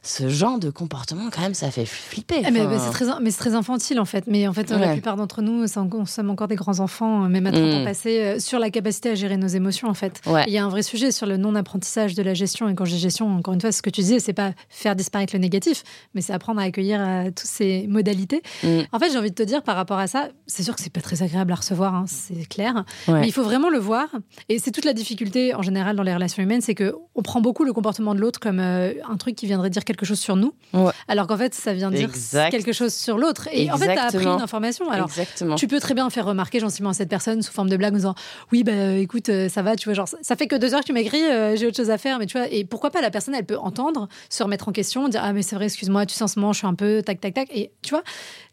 [0.07, 2.43] ce genre de comportement, quand même, ça fait flipper.
[2.45, 4.25] Ah, mais, c'est très, mais très infantile, en fait.
[4.27, 7.47] Mais en fait, la plupart d'entre nous, on sommes encore des grands enfants, euh, même
[7.47, 7.85] à 30 ans mm.
[7.85, 10.21] passés, euh, sur la capacité à gérer nos émotions, en fait.
[10.47, 12.69] Il y a un vrai sujet sur le non-apprentissage de la gestion.
[12.69, 15.35] Et quand j'ai gestion, encore une fois, ce que tu disais, c'est pas faire disparaître
[15.35, 15.83] le négatif,
[16.15, 18.43] mais c'est apprendre à accueillir euh, toutes ces modalités.
[18.63, 18.83] Mm.
[18.93, 20.93] En fait, j'ai envie de te dire, par rapport à ça, c'est sûr que c'est
[20.93, 22.85] pas très agréable à recevoir, hein, c'est clair.
[23.09, 24.07] Mais il faut vraiment le voir.
[24.49, 27.41] Et c'est toute la difficulté, en général, dans les relations humaines, c'est que on prend
[27.41, 30.37] beaucoup le comportement de l'autre comme un truc qui viendrait dire quelque quelque chose sur
[30.37, 30.53] nous,
[31.09, 32.11] alors qu'en fait, ça vient dire
[32.51, 33.49] quelque chose sur l'autre.
[33.53, 34.91] Et en fait, tu as appris une information.
[34.91, 35.11] Alors,
[35.57, 37.97] tu peux très bien faire remarquer gentiment à cette personne sous forme de blague en
[37.97, 38.15] disant
[38.53, 40.87] Oui, bah écoute, euh, ça va, tu vois, genre, ça fait que deux heures que
[40.87, 43.11] tu m'écris, euh, j'ai autre chose à faire, mais tu vois, et pourquoi pas la
[43.11, 46.23] personne, elle peut entendre, se remettre en question, dire Ah, mais c'est vrai, excuse-moi, tu
[46.23, 48.03] en ce moment, je suis un peu tac, tac, tac, et tu vois,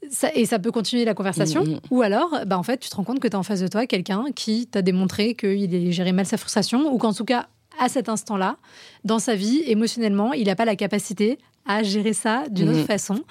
[0.09, 1.63] ça, et ça peut continuer la conversation.
[1.63, 1.79] Mm, mm.
[1.91, 3.67] Ou alors, bah, en fait, tu te rends compte que tu as en face de
[3.67, 7.47] toi quelqu'un qui t'a démontré qu'il géré mal sa frustration, ou qu'en tout cas,
[7.79, 8.57] à cet instant-là,
[9.03, 12.85] dans sa vie, émotionnellement, il n'a pas la capacité à gérer ça d'une autre mhm.
[12.85, 13.23] façon.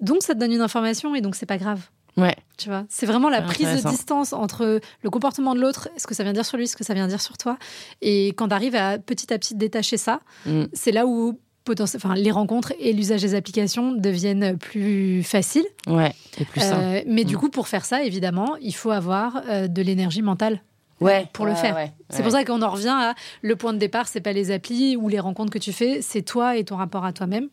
[0.00, 1.80] Donc, ça te donne une information et donc, c'est pas grave.
[2.16, 2.36] Ouais.
[2.56, 6.14] Tu vois, c'est vraiment la prise de distance entre le comportement de l'autre, ce que
[6.14, 7.56] ça vient dire sur lui, ce que ça vient dire sur toi.
[8.02, 10.64] Et quand tu arrives à petit à petit détacher ça, mm.
[10.72, 11.38] c'est là où
[11.78, 15.66] enfin, les rencontres et l'usage des applications deviennent plus faciles.
[15.86, 17.38] Ouais, et plus euh, mais du mm.
[17.38, 20.60] coup, pour faire ça, évidemment, il faut avoir euh, de l'énergie mentale
[21.00, 21.90] ouais, pour le faire.
[22.10, 24.96] c'est pour ça qu'on en revient à le point de départ, c'est pas les applis
[24.96, 27.48] ou les rencontres que tu fais, c'est toi et ton rapport à toi-même.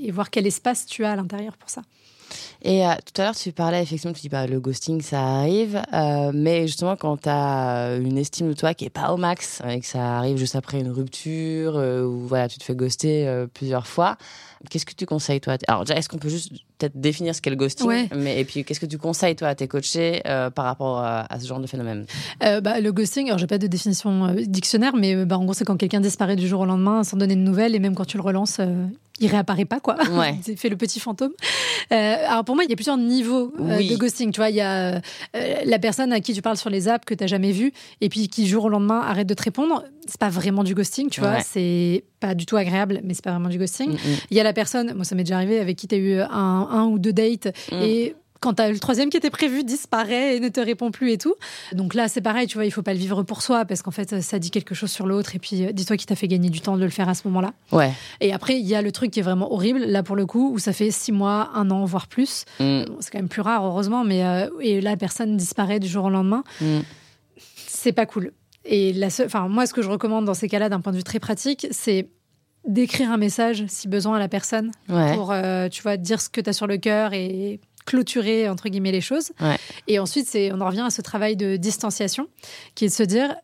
[0.00, 1.82] Et voir quel espace tu as à l'intérieur pour ça.
[2.62, 5.80] Et euh, tout à l'heure, tu parlais effectivement, tu dis bah, le ghosting, ça arrive,
[5.92, 9.62] euh, mais justement, quand tu as une estime de toi qui est pas au max
[9.68, 13.46] et que ça arrive juste après une rupture euh, ou voilà, tu te fais ghoster
[13.54, 14.16] plusieurs fois,
[14.70, 17.50] qu'est-ce que tu conseilles toi Alors déjà, est-ce qu'on peut juste peut-être définir ce qu'est
[17.50, 20.22] le ghosting mais, Et puis, qu'est-ce que tu conseilles toi à tes coachés
[20.54, 22.06] par rapport à, ce genre de phénomène?
[22.40, 25.76] Bah, Le ghosting, alors j'ai pas de définition dictionnaire, mais bah, en gros, c'est quand
[25.76, 28.22] quelqu'un disparaît du jour au lendemain sans donner de nouvelles et même quand tu le
[28.22, 28.60] relances,
[29.20, 29.96] il réapparaît pas quoi.
[30.12, 30.36] Ouais.
[30.46, 31.32] il fait le petit fantôme.
[31.92, 34.32] Euh, alors pour moi, il y a plusieurs niveaux euh, de ghosting.
[34.32, 35.00] Tu vois, il y a euh,
[35.64, 38.08] la personne à qui tu parles sur les apps que tu n'as jamais vue et
[38.08, 39.84] puis qui jour au lendemain arrête de te répondre.
[40.06, 41.40] C'est pas vraiment du ghosting, tu vois.
[41.40, 43.90] C'est pas du tout agréable, mais c'est pas vraiment du ghosting.
[43.90, 44.16] Mm, mm.
[44.30, 46.20] Il y a la personne, moi ça m'est déjà arrivé, avec qui tu as eu
[46.20, 47.82] un, un, ou deux dates mm.
[47.82, 51.12] et quand tu as le troisième qui était prévu disparaît et ne te répond plus
[51.12, 51.34] et tout.
[51.72, 53.90] Donc là, c'est pareil, tu vois, il faut pas le vivre pour soi parce qu'en
[53.90, 56.50] fait, ça dit quelque chose sur l'autre et puis euh, dis-toi qu'il t'a fait gagner
[56.50, 57.52] du temps de le faire à ce moment-là.
[57.72, 57.92] Ouais.
[58.20, 60.52] Et après, il y a le truc qui est vraiment horrible, là pour le coup,
[60.52, 62.44] où ça fait six mois, un an, voire plus.
[62.60, 62.82] Mm.
[63.00, 66.10] C'est quand même plus rare, heureusement, mais euh, et la personne disparaît du jour au
[66.10, 66.44] lendemain.
[66.60, 66.80] Mm.
[67.66, 68.32] C'est pas cool.
[68.70, 71.04] Et la enfin, moi, ce que je recommande dans ces cas-là, d'un point de vue
[71.04, 72.08] très pratique, c'est
[72.66, 76.40] d'écrire un message si besoin à la personne pour euh, tu vois dire ce que
[76.40, 79.32] tu as sur le cœur et clôturer entre guillemets les choses.
[79.86, 82.28] Et ensuite, c'est on en revient à ce travail de distanciation,
[82.74, 83.34] qui est de se dire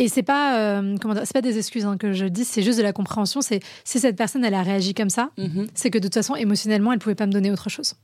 [0.00, 2.78] et c'est pas euh, comment c'est pas des excuses hein, que je dis, c'est juste
[2.78, 3.40] de la compréhension.
[3.40, 5.66] C'est si cette personne elle a réagi comme ça, mm-hmm.
[5.74, 7.94] c'est que de toute façon émotionnellement elle pouvait pas me donner autre chose.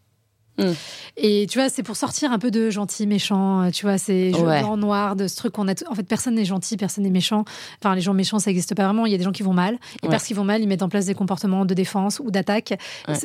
[0.58, 0.72] Mm.
[1.16, 4.30] Et tu vois, c'est pour sortir un peu de gentil, méchant, euh, tu vois, c'est
[4.30, 5.74] blanc, noir, de ce truc qu'on a.
[5.88, 7.44] En fait, personne n'est gentil, personne n'est méchant.
[7.82, 9.06] Enfin, les gens méchants, ça n'existe pas vraiment.
[9.06, 9.78] Il y a des gens qui vont mal.
[10.02, 12.74] Et parce qu'ils vont mal, ils mettent en place des comportements de défense ou d'attaque.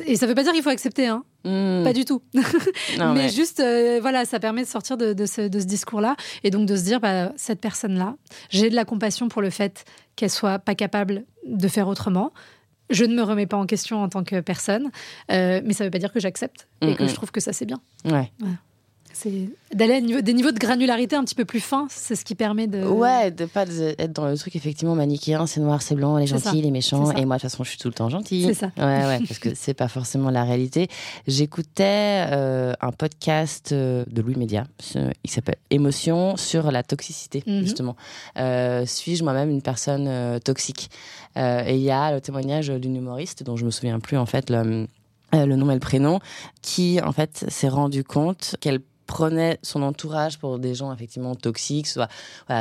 [0.06, 1.24] Et ça veut pas dire qu'il faut accepter, hein.
[1.44, 1.84] Mm.
[1.84, 2.22] Pas du tout.
[2.98, 6.82] mais, juste, euh, voilà, ça permet de sortir de, ce, discours-là et donc de se
[6.82, 8.16] dire, bah, cette personne-là,
[8.50, 9.84] j'ai de la compassion pour le fait
[10.16, 12.32] qu'elle soit pas capable de faire autrement
[12.90, 14.90] je ne me remets pas en question en tant que personne,
[15.30, 17.52] euh, mais ça ne veut pas dire que j'accepte et que je trouve que ça
[17.52, 17.80] c'est bien.
[18.04, 18.30] Ouais.
[19.12, 22.34] C'est d'aller à des niveaux de granularité un petit peu plus fins, c'est ce qui
[22.34, 22.84] permet de.
[22.84, 23.64] Ouais, de pas
[23.98, 27.24] être dans le truc effectivement manichéen, c'est noir, c'est blanc, les gentils, les méchants, et
[27.24, 28.44] moi de toute façon je suis tout le temps gentil.
[28.46, 28.72] C'est ça.
[28.76, 30.88] Ouais, ouais, parce que c'est pas forcément la réalité.
[31.26, 34.66] J'écoutais euh, un podcast euh, de Louis Média,
[35.24, 37.62] il s'appelle Émotion sur la toxicité mhm.
[37.62, 37.96] justement.
[38.38, 40.90] Euh, suis-je moi-même une personne toxique?
[41.36, 44.50] Et il y a le témoignage d'une humoriste dont je me souviens plus en fait
[44.50, 44.86] le
[45.32, 46.18] le nom et le prénom,
[46.60, 51.88] qui en fait s'est rendu compte qu'elle prenait son entourage pour des gens effectivement toxiques,
[51.88, 52.08] soit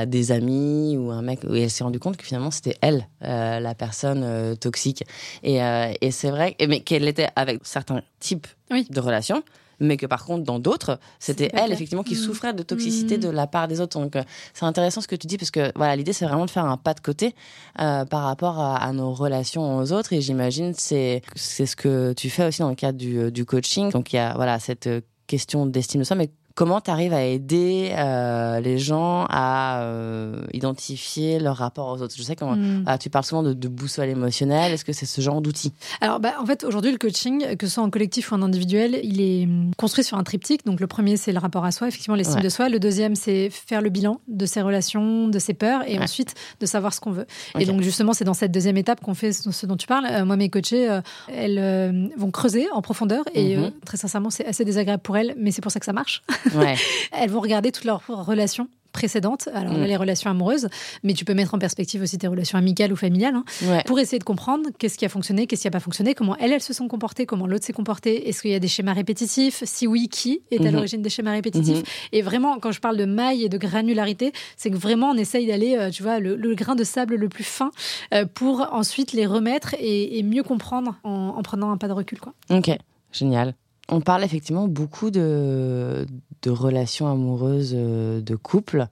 [0.07, 1.41] des amis ou un mec.
[1.53, 5.03] Et elle s'est rendue compte que finalement c'était elle euh, la personne euh, toxique.
[5.43, 9.43] Et, euh, et c'est vrai, mais qu'elle était avec certains types de relations.
[9.81, 12.17] Mais que par contre, dans d'autres, c'était elle, effectivement, qui mmh.
[12.17, 13.21] souffrait de toxicité mmh.
[13.21, 13.97] de la part des autres.
[13.97, 14.17] Donc,
[14.53, 16.75] c'est intéressant ce que tu dis, parce que voilà, l'idée, c'est vraiment de faire un
[16.75, 17.33] pas de côté
[17.75, 20.11] par rapport à, nos relations aux autres.
[20.11, 23.89] Et j'imagine, c'est c'est ce que tu fais aussi dans le cadre du, du coaching.
[23.91, 24.89] Donc, il y a voilà cette
[25.27, 30.41] question d'estime de soi, mais comment tu arrives à aider euh, les gens à euh,
[30.51, 32.13] identifier leur rapport aux autres?
[32.17, 32.83] Je sais que mm.
[32.85, 34.73] ah, tu parles souvent de, boussole émotionnelle.
[34.73, 37.75] Est-ce que c'est ce genre d'outil Alors, bah, en fait, aujourd'hui, le coaching, que ce
[37.75, 40.65] soit en collectif ou en individuel, il est hum, construit sur un triptyque.
[40.65, 42.67] Donc, le premier, c'est le rapport à soi, effectivement, l'estime de soi.
[42.67, 46.65] Le deuxième, c'est faire le bilan de ses relations, de ses peurs, et ensuite de
[46.65, 47.25] savoir ce qu'on veut.
[47.57, 50.07] Et donc, justement, c'est dans cette deuxième étape qu'on fait ce dont tu parles.
[50.11, 50.99] Euh, moi, mes coachés,
[51.33, 53.71] elles vont creuser en profondeur, et mm-hmm.
[53.85, 56.21] très sincèrement, c'est assez désagréable pour elles, mais c'est pour ça que ça marche.
[57.11, 59.83] Elles vont regarder toutes leurs relations précédentes, alors mm.
[59.83, 60.67] les relations amoureuses,
[61.03, 64.19] mais tu peux mettre en perspective aussi tes relations amicales ou familiales, hein, pour essayer
[64.19, 66.73] de comprendre qu'est-ce qui a fonctionné, qu'est-ce qui n'a pas fonctionné, comment elles, elles se
[66.73, 70.09] sont comportées, comment l'autre s'est comporté, est-ce qu'il y a des schémas répétitifs, si oui,
[70.09, 70.71] qui est à mm-hmm.
[70.71, 71.79] l'origine des schémas répétitifs?
[71.79, 72.09] Mm-hmm.
[72.13, 75.47] Et vraiment, quand je parle de maille et de granularité, c'est que vraiment on essaye
[75.47, 77.71] d'aller, euh, tu vois, le, grain de sable le plus fin
[78.13, 82.19] euh, pour ensuite les remettre et, mieux comprendre en, en, prenant un pas de recul.
[82.19, 82.33] Quoi.
[82.49, 82.69] Ok,
[83.11, 83.53] génial.
[83.91, 86.05] On parle effectivement beaucoup de,
[86.41, 88.87] de relations amoureuses, euh, de couple.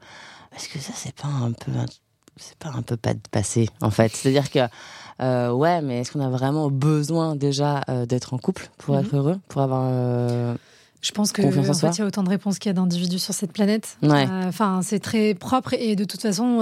[0.55, 1.71] Est-ce que ça, c'est pas un peu,
[2.35, 4.15] c'est pas un peu pas de passé en fait?
[4.15, 4.59] C'est-à-dire que
[5.21, 9.01] euh, ouais, mais est-ce qu'on a vraiment besoin déjà euh, d'être en couple pour mhm.
[9.01, 10.55] être heureux, pour avoir
[10.99, 13.19] je pense que en fait, il y a autant de réponses qu'il y a d'individus
[13.19, 13.97] sur cette planète.
[14.03, 16.59] Enfin, c'est très propre et de toute façon,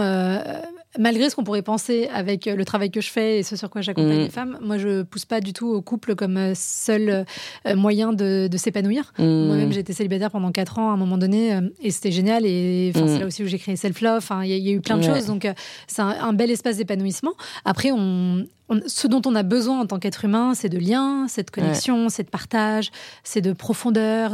[0.98, 3.70] malgré ce qu'on pourrait penser avec euh, le travail que je fais et ce sur
[3.70, 4.24] quoi j'accompagne mm.
[4.24, 7.26] les femmes, moi je pousse pas du tout au couple comme euh, seul
[7.68, 9.14] euh, moyen de, s'épanouir.
[9.18, 9.24] Mm.
[9.24, 12.92] Moi-même j'ai été célibataire pendant 4 ans à un moment donné et c'était génial et
[12.96, 13.08] mm.
[13.08, 14.28] c'est là aussi où j'ai créé Self Love.
[14.44, 15.48] Il y, a eu plein de choses donc
[15.88, 17.34] c'est un, bel espace d'épanouissement.
[17.66, 18.46] Après on,
[18.88, 22.10] ce dont on a besoin en tant qu'être humain, c'est de liens, c'est de connexion,
[22.10, 22.92] c'est de partage,
[23.24, 24.32] c'est de profondeur,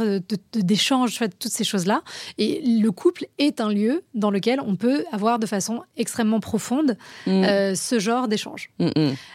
[0.54, 2.02] d'échange, de, toutes ces choses-là.
[2.38, 6.96] Et le couple est un lieu dans lequel on peut avoir de façon extrêmement profonde
[7.26, 7.30] mm.
[7.30, 8.70] euh, ce genre d'échange.
[8.78, 8.90] Mm, mm.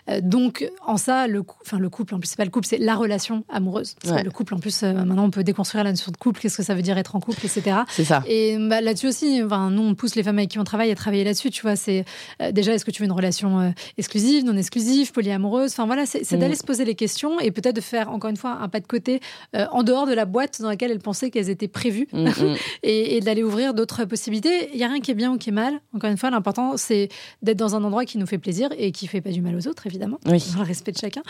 [0.09, 2.79] Euh, donc, en ça, le, enfin, le couple, en plus, c'est pas le couple, c'est
[2.79, 3.95] la relation amoureuse.
[4.03, 6.63] Le couple, en plus, euh, maintenant, on peut déconstruire la notion de couple, qu'est-ce que
[6.63, 7.77] ça veut dire être en couple, etc.
[7.89, 8.23] C'est ça.
[8.27, 10.95] Et bah, là-dessus aussi, enfin, nous, on pousse les femmes avec qui on travaille à
[10.95, 11.51] travailler là-dessus.
[11.51, 12.03] Tu vois, c'est
[12.51, 15.71] déjà, est-ce que tu veux une relation exclusive, non exclusive polyamoureuse.
[15.71, 16.57] Enfin voilà, c'est d'aller mm.
[16.57, 19.19] se poser les questions et peut-être de faire encore une fois un pas de côté
[19.55, 22.55] euh, en dehors de la boîte dans laquelle elles pensaient qu'elles étaient prévues mm, mm.
[22.83, 24.69] et, d'aller ouvrir d'autres possibilités.
[24.73, 25.79] Il n'y a rien qui est bien ou qui est mal.
[25.93, 27.09] Encore une fois, l'important c'est
[27.41, 29.67] d'être dans un endroit qui nous fait plaisir et qui fait pas du mal aux
[29.67, 31.21] autres, évidemment, dans le respect de chacun.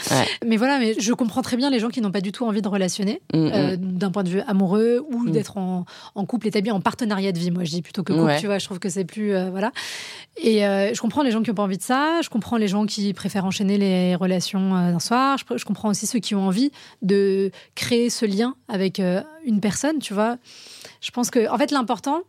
[0.46, 2.62] Mais voilà, mais je comprends très bien les gens qui n'ont pas du tout envie
[2.62, 5.86] de relationner euh, d'un point de vue amoureux ou d'être en,
[6.28, 7.52] couple établi, en partenariat de vie.
[7.52, 8.36] Moi, je dis plutôt que couple.
[8.40, 9.72] Tu vois, je trouve que c'est plus euh, voilà.
[10.38, 12.22] Et je comprends les gens qui n'ont pas envie de ça.
[12.22, 15.38] Je comprends les gens qui préfèrent enchaîner les relations euh, d'un soir.
[15.38, 20.00] Je, comprends aussi ceux qui ont envie de créer ce lien avec euh, une personne,
[20.00, 20.38] tu vois.
[21.02, 22.22] Je pense que, en fait, l'important,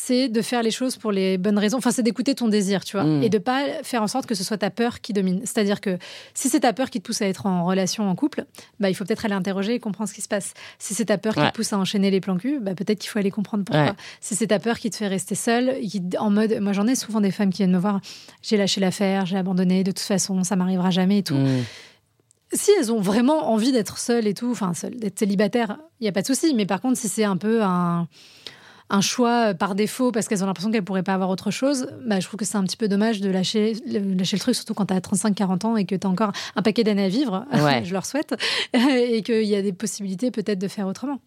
[0.00, 1.78] c'est de faire les choses pour les bonnes raisons.
[1.78, 3.22] Enfin, c'est d'écouter ton désir, tu vois, mm.
[3.24, 5.40] et de pas faire en sorte que ce soit ta peur qui domine.
[5.40, 5.98] C'est-à-dire que
[6.34, 8.44] si c'est ta peur qui te pousse à être en relation, en couple,
[8.78, 10.54] bah, il faut peut-être aller interroger et comprendre ce qui se passe.
[10.78, 13.10] Si c'est ta peur qui te pousse à enchaîner les plans cul, bah, peut-être qu'il
[13.10, 13.96] faut aller comprendre pourquoi.
[14.20, 15.74] Si c'est ta peur qui te fait rester seule,
[16.18, 18.00] en mode, moi j'en ai souvent des femmes qui viennent me voir,
[18.40, 21.34] j'ai lâché l'affaire, j'ai abandonné, de toute façon, ça m'arrivera jamais et tout.
[21.34, 21.64] Mm.
[22.52, 26.12] si elles ont vraiment envie d'être seules et tout, enfin, d'être célibataires, il n'y a
[26.12, 26.54] pas de souci.
[26.54, 28.06] Mais par contre, si c'est un peu un,
[28.90, 32.20] un choix par défaut parce qu'elles ont l'impression qu'elles pourraient pas avoir autre chose, bah,
[32.20, 34.86] je trouve que c'est un petit peu dommage de lâcher, lâcher le truc, surtout quand
[34.86, 37.44] tu as 35-40 ans et que tu as encore un paquet d'années à vivre,
[37.84, 38.34] je leur souhaite,
[38.72, 41.20] et qu'il y a des possibilités peut-être de faire autrement.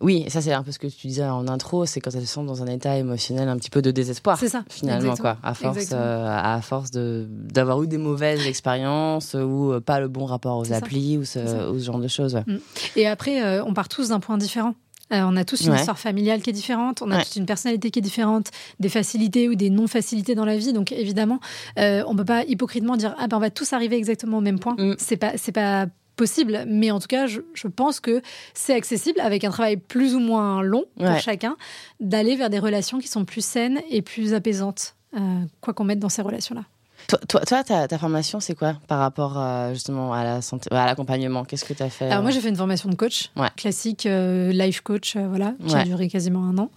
[0.00, 2.42] Oui, ça c'est un peu ce que tu disais en intro, c'est quand elles sont
[2.42, 4.38] dans un état émotionnel un petit peu de désespoir.
[4.38, 4.64] C'est ça.
[4.68, 5.36] Finalement, quoi.
[5.42, 10.08] À force, euh, à force de, d'avoir eu des mauvaises expériences ou euh, pas le
[10.08, 12.36] bon rapport aux applis ou ce, genre de choses.
[12.46, 12.56] Mm.
[12.96, 14.74] Et après, euh, on part tous d'un point différent.
[15.12, 17.90] Euh, on a tous une histoire familiale qui est différente, on a tous une personnalité
[17.90, 20.72] qui est différente, des facilités ou des non-facilités dans la vie.
[20.72, 21.40] Donc évidemment,
[21.78, 24.58] euh, on peut pas hypocritement dire ah ben on va tous arriver exactement au même
[24.58, 24.76] point.
[24.78, 24.94] Mm.
[24.98, 25.86] C'est pas c'est pas
[26.20, 28.20] possible, mais en tout cas, je, pense que
[28.52, 31.56] c'est accessible avec un travail plus ou moins long pour chacun
[31.98, 35.98] d'aller vers des relations qui sont plus saines et plus apaisantes, euh, quoi qu'on mette
[35.98, 36.64] dans ces relations-là.
[37.08, 41.44] Toi, toi, ta, formation, c'est quoi par rapport euh, justement à la santé, à l'accompagnement?
[41.44, 44.52] Qu'est-ce que tu as fait Alors moi, j'ai fait une formation de coach classique, euh,
[44.52, 46.70] life coach, euh, voilà, qui a duré quasiment un an.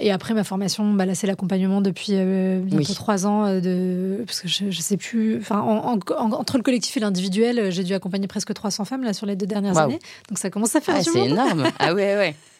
[0.00, 2.14] Et après ma formation, bah, là, c'est l'accompagnement depuis
[2.62, 7.00] bientôt trois ans, de, parce que je, je sais plus, enfin, entre le collectif et
[7.00, 10.00] l'individuel, j'ai dû accompagner presque 300 femmes là sur les deux dernières années.
[10.28, 11.64] Donc ça commence à faire ah, du C'est énorme.
[11.78, 12.36] ah ouais, ouais.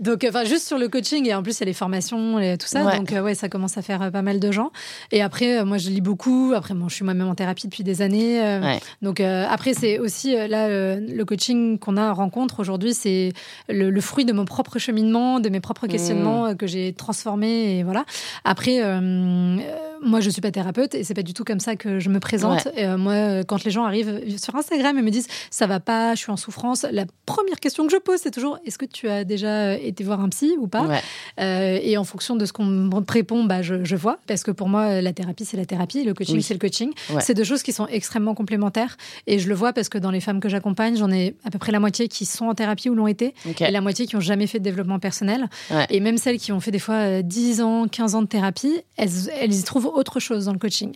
[0.00, 2.56] Donc, enfin, juste sur le coaching et en plus, il y a les formations et
[2.56, 2.96] tout ça.
[2.96, 4.70] Donc, euh, ouais, ça commence à faire euh, pas mal de gens.
[5.10, 6.52] Et après, euh, moi, je lis beaucoup.
[6.54, 8.78] Après, moi, je suis moi-même en thérapie depuis des années.
[9.02, 13.32] Donc, après, c'est aussi là le coaching qu'on a en rencontre aujourd'hui, c'est
[13.68, 16.56] le, fruit de mon propre cheminement, de mes propres questionnements mmh.
[16.56, 17.78] que j'ai transformés.
[17.78, 18.04] Et voilà.
[18.44, 18.80] Après
[20.02, 22.20] moi, je suis pas thérapeute et c'est pas du tout comme ça que je me
[22.20, 22.68] présente.
[22.76, 26.20] Et, moi, quand les gens arrivent sur Instagram et me disent ça va pas, je
[26.20, 29.24] suis en souffrance, la première question que je pose, c'est toujours est-ce que tu as
[29.24, 31.00] déjà été voir un psy ou pas?
[31.38, 34.18] Et en fonction de ce qu'on me répond, bah, je, je, vois.
[34.26, 36.92] Parce que pour moi, la thérapie, c'est la thérapie, le coaching, c'est le coaching.
[37.20, 38.96] C'est deux choses qui sont extrêmement complémentaires.
[39.26, 41.58] Et je le vois parce que dans les femmes que j'accompagne, j'en ai à peu
[41.58, 44.20] près la moitié qui sont en thérapie ou l'ont été, et la moitié qui n'ont
[44.20, 45.48] jamais fait de développement personnel.
[45.90, 48.80] Et même celles qui ont fait des fois 10 euh, ans, 15 ans de thérapie,
[48.96, 50.94] elles, elles y trouvent autre chose dans le coaching.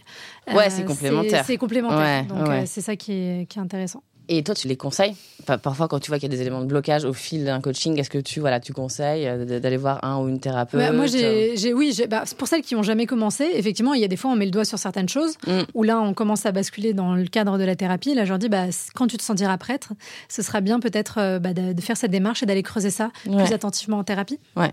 [0.52, 1.44] Ouais, c'est euh, complémentaire.
[1.46, 2.26] C'est complémentaire.
[2.26, 4.02] Donc euh, c'est ça qui est, qui est intéressant.
[4.28, 5.16] Et toi, tu les conseilles?
[5.62, 7.98] Parfois, quand tu vois qu'il y a des éléments de blocage au fil d'un coaching,
[7.98, 10.92] est-ce que tu, voilà, tu conseilles euh, d'aller voir un ou une thérapeute?
[10.92, 14.16] Moi, j'ai, oui, bah, pour celles qui n'ont jamais commencé, effectivement, il y a des
[14.16, 15.62] fois, on met le doigt sur certaines choses, mm.
[15.74, 18.14] où là, on commence à basculer dans le cadre de la thérapie.
[18.14, 19.92] Là, je leur dis, bah, quand tu te sentiras prêtre,
[20.28, 23.98] ce sera bien peut-être bah, de, faire cette démarche et d'aller creuser ça plus attentivement
[23.98, 24.38] en thérapie.
[24.56, 24.72] Ouais.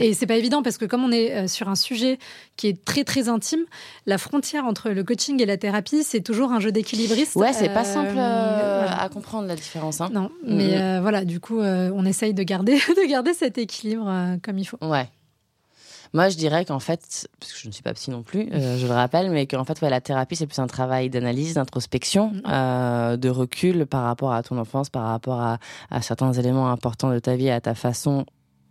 [0.00, 2.18] Et c'est pas évident parce que comme on est euh, sur un sujet
[2.56, 3.64] qui est très très intime,
[4.06, 7.36] la frontière entre le coaching et la thérapie, c'est toujours un jeu d'équilibriste.
[7.36, 10.00] Ouais, c'est pas simple euh, à comprendre la différence.
[10.00, 10.10] Hein.
[10.12, 14.58] Non, mais euh, voilà, du coup, on essaye de garder de garder cet équilibre comme
[14.58, 14.78] il faut.
[14.82, 15.08] Ouais.
[16.14, 18.86] Moi, je dirais qu'en fait, parce que je ne suis pas psy non plus, je
[18.86, 23.16] le rappelle, mais qu'en fait, ouais, la thérapie, c'est plus un travail d'analyse, d'introspection, mm.
[23.16, 25.58] de recul par rapport à ton enfance, par rapport à,
[25.90, 28.26] à certains éléments importants de ta vie, à ta façon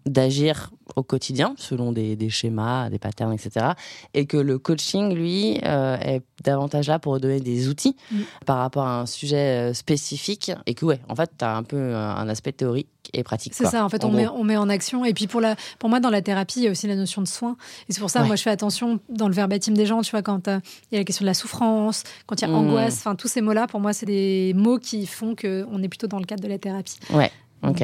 [0.06, 3.68] d'agir au quotidien selon des, schémas, des patterns, etc.
[4.14, 8.20] Et que le coaching, lui, euh, est davantage là pour donner des outils mm.
[8.46, 10.52] par rapport à un sujet euh, spécifique.
[10.66, 13.54] Et que, ouais, en fait, tu as un peu un aspect théorique et pratique.
[13.54, 15.06] C'est ça, en fait, on, met, on met en action.
[15.06, 17.22] Et puis pour, la, pour moi, dans la thérapie, il y a aussi la notion
[17.22, 17.58] de soin.
[17.90, 20.22] Et c'est pour ça, moi, je fais attention dans le verbatim des gens, tu vois,
[20.22, 20.60] quand euh,
[20.92, 22.56] il y a la question de la souffrance, quand il y a mm.
[22.56, 26.08] angoisse, enfin, tous ces mots-là, pour moi, c'est des mots qui font qu'on est plutôt
[26.08, 26.98] dans le cadre de la thérapie.
[27.12, 27.32] Ouais,
[27.64, 27.84] ok.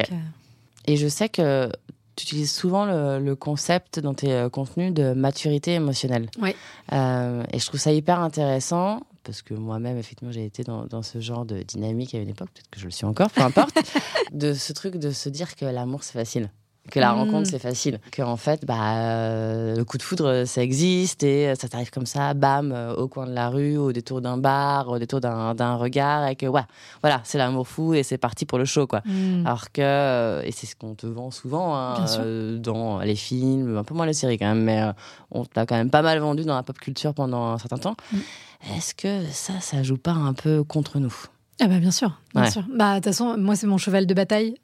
[0.86, 1.70] Et je sais que
[2.18, 6.28] tu utilises souvent le, concept dans tes euh, contenus de maturité émotionnelle.
[6.40, 6.54] Oui.
[6.92, 11.02] Euh, et je trouve ça hyper intéressant parce que moi-même, effectivement, j'ai été dans, dans,
[11.02, 13.78] ce genre de dynamique à une époque, peut-être que je le suis encore, peu importe,
[14.32, 16.50] de ce truc de se dire que l'amour, c'est facile
[16.90, 17.50] que la rencontre mm.
[17.50, 21.68] c'est facile, que en fait bah euh, le coup de foudre ça existe et ça
[21.68, 24.98] t'arrive comme ça, bam, euh, au coin de la rue, au détour d'un bar, au
[24.98, 26.62] détour d'un regard et que ouais,
[27.02, 29.02] voilà, c'est l'amour fou et c'est parti pour le show quoi.
[29.04, 29.46] Mm.
[29.46, 32.04] Alors que euh, et c'est ce qu'on te vend souvent hein,
[32.58, 34.82] dans les films, un peu moins les séries quand même, mais
[35.30, 37.96] on t'a quand même pas mal vendu dans la pop culture pendant un certain temps.
[38.12, 38.18] Mm.
[38.76, 41.14] Est-ce que ça, ça joue pas un peu contre nous?
[41.60, 42.62] Ah bah bien sûr, bien sûr.
[42.72, 44.54] Bah de toute façon, moi c'est mon cheval de bataille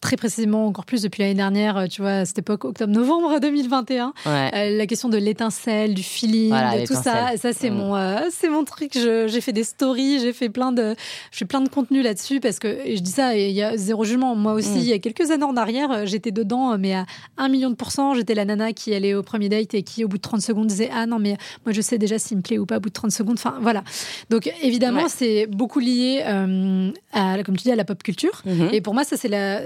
[0.00, 4.14] très précisément, encore plus depuis l'année dernière, euh, tu vois, à cette époque, octobre-novembre 2021,
[4.26, 7.36] euh, la question de l'étincelle, du feeling, de tout ça.
[7.36, 7.74] Ça, c'est mm.
[7.74, 8.92] mon, euh, c'est mon truc.
[8.94, 10.94] J'ai fait des stories, j'ai fait plein de,
[11.32, 14.34] j'ai plein de contenu là-dessus parce que je dis ça, il y a zéro jugement.
[14.34, 14.78] Moi aussi, mm.
[14.78, 17.04] il y a quelques années en arrière, j'étais dedans, mais à
[17.36, 20.08] un million de pourcents, j'étais la nana qui allait au premier date et qui, au
[20.08, 21.36] bout de 30 secondes, disait Ah non, mais
[21.66, 23.36] moi, je sais déjà s'il me plaît ou pas au bout de 30 secondes.
[23.38, 23.84] Enfin, voilà.
[24.30, 26.22] Donc, évidemment, c'est beaucoup lié
[27.12, 28.42] à, comme tu dis, à la pop culture.
[28.46, 28.72] Mm-hmm.
[28.74, 29.60] Et pour moi, ça, c'est la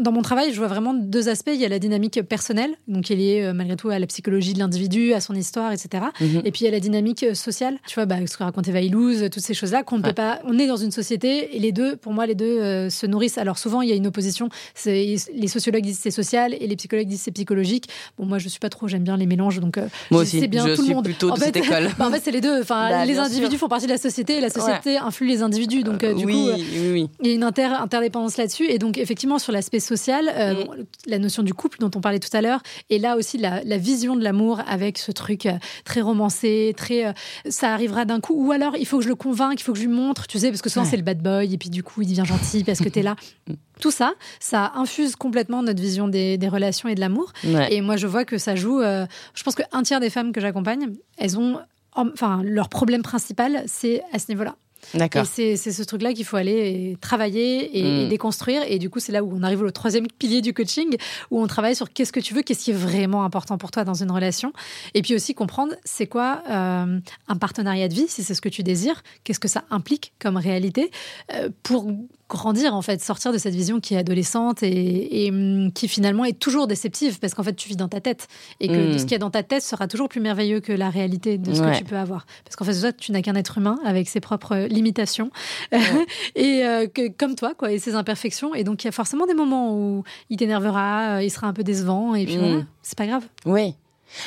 [0.00, 1.50] dans mon travail, je vois vraiment deux aspects.
[1.52, 4.06] Il y a la dynamique personnelle, donc qui est liée euh, malgré tout à la
[4.06, 6.04] psychologie de l'individu, à son histoire, etc.
[6.20, 6.42] Mhm.
[6.44, 7.78] Et puis il y a la dynamique euh, sociale.
[7.86, 10.40] Tu vois, bah, ce que racontait Vailouz, toutes ces choses-là qu'on ne peut pas.
[10.44, 13.38] On est dans une société et les deux, pour moi, les deux euh, se nourrissent.
[13.38, 14.48] Alors souvent, il y a une opposition.
[14.84, 17.88] Les sociologues disent c'est social et les psychologues disent c'est psychologique.
[18.18, 18.88] Bon, moi, je suis pas trop.
[18.88, 19.78] J'aime bien les mélanges, donc
[20.10, 20.46] moi aussi.
[20.48, 21.04] bien je tout suis le monde.
[21.04, 21.88] plutôt en de cette école.
[21.98, 22.62] Bah, en fait, c'est les deux.
[22.62, 25.82] Enfin, bah, les individus font partie de la société et la société influe les individus.
[25.82, 27.08] Donc, du oui, coup, oui, oui.
[27.20, 28.66] il y a une inter interdépendance là-dessus.
[28.70, 30.84] Et donc, effectivement, sur l'aspect social, mm.
[31.06, 34.16] la notion du couple dont on parlait tout à l'heure, et là aussi la, vision
[34.16, 35.52] de l'amour avec ce truc euh,
[35.84, 37.12] très romancé, très euh,
[37.48, 39.78] ça arrivera d'un coup, ou alors il faut que je le convainque, il faut que
[39.78, 41.82] je lui montre, tu sais, parce que souvent c'est le bad boy, et puis du
[41.82, 43.16] coup il devient gentil parce que t'es là.
[43.80, 47.32] Tout ça, ça infuse complètement notre vision des, relations et de l'amour.
[47.70, 48.82] Et moi, je vois que ça joue.
[48.82, 51.58] Euh, je pense qu'un tiers des femmes que j'accompagne, elles ont,
[51.94, 54.54] enfin, leur problème principal, c'est à ce niveau-là.
[54.94, 55.26] D'accord.
[55.38, 58.08] Et c'est ce truc-là qu'il faut aller travailler et, mm.
[58.08, 58.62] déconstruire.
[58.66, 60.96] Et du coup, c'est là où on arrive au troisième pilier du coaching,
[61.30, 63.84] où on travaille sur qu'est-ce que tu veux, qu'est-ce qui est vraiment important pour toi
[63.84, 64.52] dans une relation.
[64.94, 68.48] Et puis aussi comprendre c'est quoi euh, un partenariat de vie, si c'est ce que
[68.48, 70.90] tu désires, qu'est-ce que ça implique comme réalité,
[71.34, 71.86] euh, pour
[72.30, 76.38] grandir en fait, sortir de cette vision qui est adolescente et, hum, qui finalement est
[76.38, 78.28] toujours déceptive parce qu'en fait tu vis dans ta tête
[78.60, 79.06] et que ce hmm.
[79.06, 81.76] qui est dans ta tête sera toujours plus merveilleux que la réalité de ce que
[81.76, 82.24] tu peux avoir.
[82.44, 85.30] Parce qu'en fait toi tu n'as qu'un être humain avec ses propres limitations
[86.34, 89.26] et euh, que, comme toi quoi et ses imperfections et donc il y a forcément
[89.26, 92.40] des moments où il t'énervera, euh, il sera un peu décevant et puis hmm.
[92.40, 93.24] voilà, c'est pas grave.
[93.44, 93.74] Oui.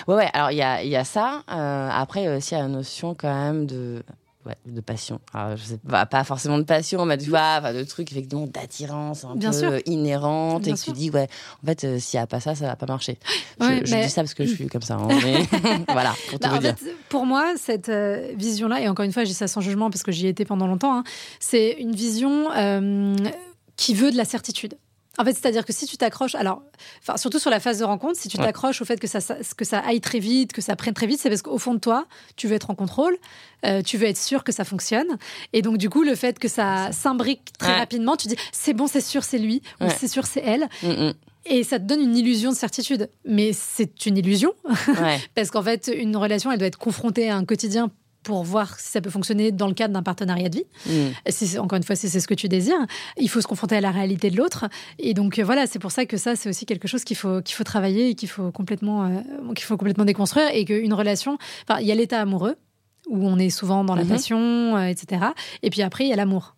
[0.08, 0.30] Ouais, ouais.
[0.34, 1.44] Alors, il y a, y a, ça.
[1.52, 4.02] Euh, après, il y a aussi la notion quand même de
[4.46, 5.20] ouais, de passion.
[5.34, 9.26] Alors, je sais pas, pas forcément de passion, mais tu vois, de trucs effectivement d'attirance
[9.26, 9.80] un Bien peu sûr.
[9.86, 10.94] inhérente Bien et que sûr.
[10.94, 11.28] tu dis ouais,
[11.64, 13.18] en fait euh, s'il y a pas ça, ça va pas marcher.
[13.60, 14.96] Je, Ouais, je mais- dis ça parce que je suis comme ça.
[14.96, 15.44] hein, mais
[15.90, 16.76] voilà, pour Bah, en dire.
[16.78, 19.90] fait, pour moi, cette euh, vision-là, et encore une fois, je dis ça sans jugement
[19.90, 21.04] parce que j'y étais pendant longtemps, hein,
[21.40, 23.16] c'est une vision euh,
[23.78, 24.76] qui veut de la certitude.
[25.20, 26.64] En fait, c'est-à-dire que si tu t'accroches, alors,
[27.02, 28.46] enfin, surtout sur la phase de rencontre, si tu Ouais.
[28.46, 31.06] t'accroches au fait que ça, ça- que ça aille très vite, que ça prenne très
[31.06, 33.16] vite, c'est parce qu'au fond de toi, tu veux être en contrôle,
[33.66, 35.18] euh, tu veux être sûr que ça fonctionne.
[35.54, 37.78] Et donc, du coup, le fait que ça s'imbrique très Ouais.
[37.80, 40.68] rapidement, tu dis, c'est bon, c'est sûr, c'est lui, ou c'est sûr, c'est elle.
[40.82, 41.14] Mm, mm.
[41.46, 43.10] Et ça te donne une illusion de certitude.
[43.26, 44.54] Mais c'est une illusion.
[44.88, 45.20] Ouais.
[45.36, 47.92] Parce qu'en fait, une relation, elle doit être confrontée à un quotidien
[48.24, 50.66] pour voir si ça peut fonctionner dans le cadre d'un partenariat de vie.
[50.88, 50.92] Mm.
[51.30, 52.86] Si, encore une fois, si c'est ce que tu désires,
[53.18, 54.66] il faut se confronter à la réalité de l'autre.
[55.00, 57.42] Et donc euh, voilà, c'est pour ça que ça, c'est aussi quelque chose qu'il faut
[57.42, 59.20] qu'il faut travailler et qu'il faut complètement euh,
[59.56, 62.56] qu'il faut complètement déconstruire et qu'une relation, enfin, il y a l'état amoureux
[63.10, 64.10] où on est souvent dans la Mhm.
[64.10, 65.26] passion, euh, etc.
[65.62, 66.56] Et puis après, il y a l'amour.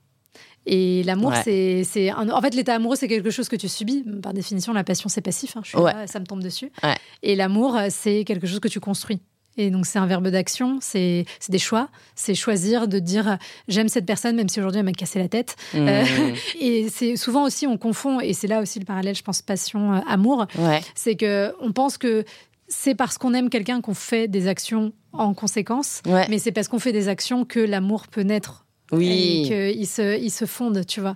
[0.67, 1.83] Et l'amour, Ouais.
[1.85, 4.03] c'est, un- en fait l'état amoureux, c'est quelque chose que tu subis.
[4.23, 5.55] Par définition, la passion, c'est passif.
[5.57, 5.61] hein.
[5.63, 5.93] Je suis Ouais.
[5.93, 6.71] là, ça me tombe dessus.
[6.83, 6.95] Ouais.
[7.21, 9.19] Et l'amour, c'est quelque chose que tu construis.
[9.57, 13.35] Et donc, c'est un verbe d'action, c'est c'est des choix, c'est choisir de dire euh,
[13.69, 15.55] j'aime cette personne, même si aujourd'hui elle m'a cassé la tête.
[15.73, 15.77] Mm.
[15.87, 16.03] Euh,
[16.59, 20.45] et c'est souvent aussi, on confond, et c'est là aussi le parallèle, je pense, passion-amour,
[20.57, 20.81] Ouais.
[20.95, 22.25] c'est que on pense que
[22.67, 26.25] c'est parce qu'on aime quelqu'un qu'on fait des actions en conséquence, Ouais.
[26.29, 29.43] mais c'est parce qu'on fait des actions que l'amour peut naître Oui.
[29.47, 31.15] et qu'ils se, ils se fondent, tu vois.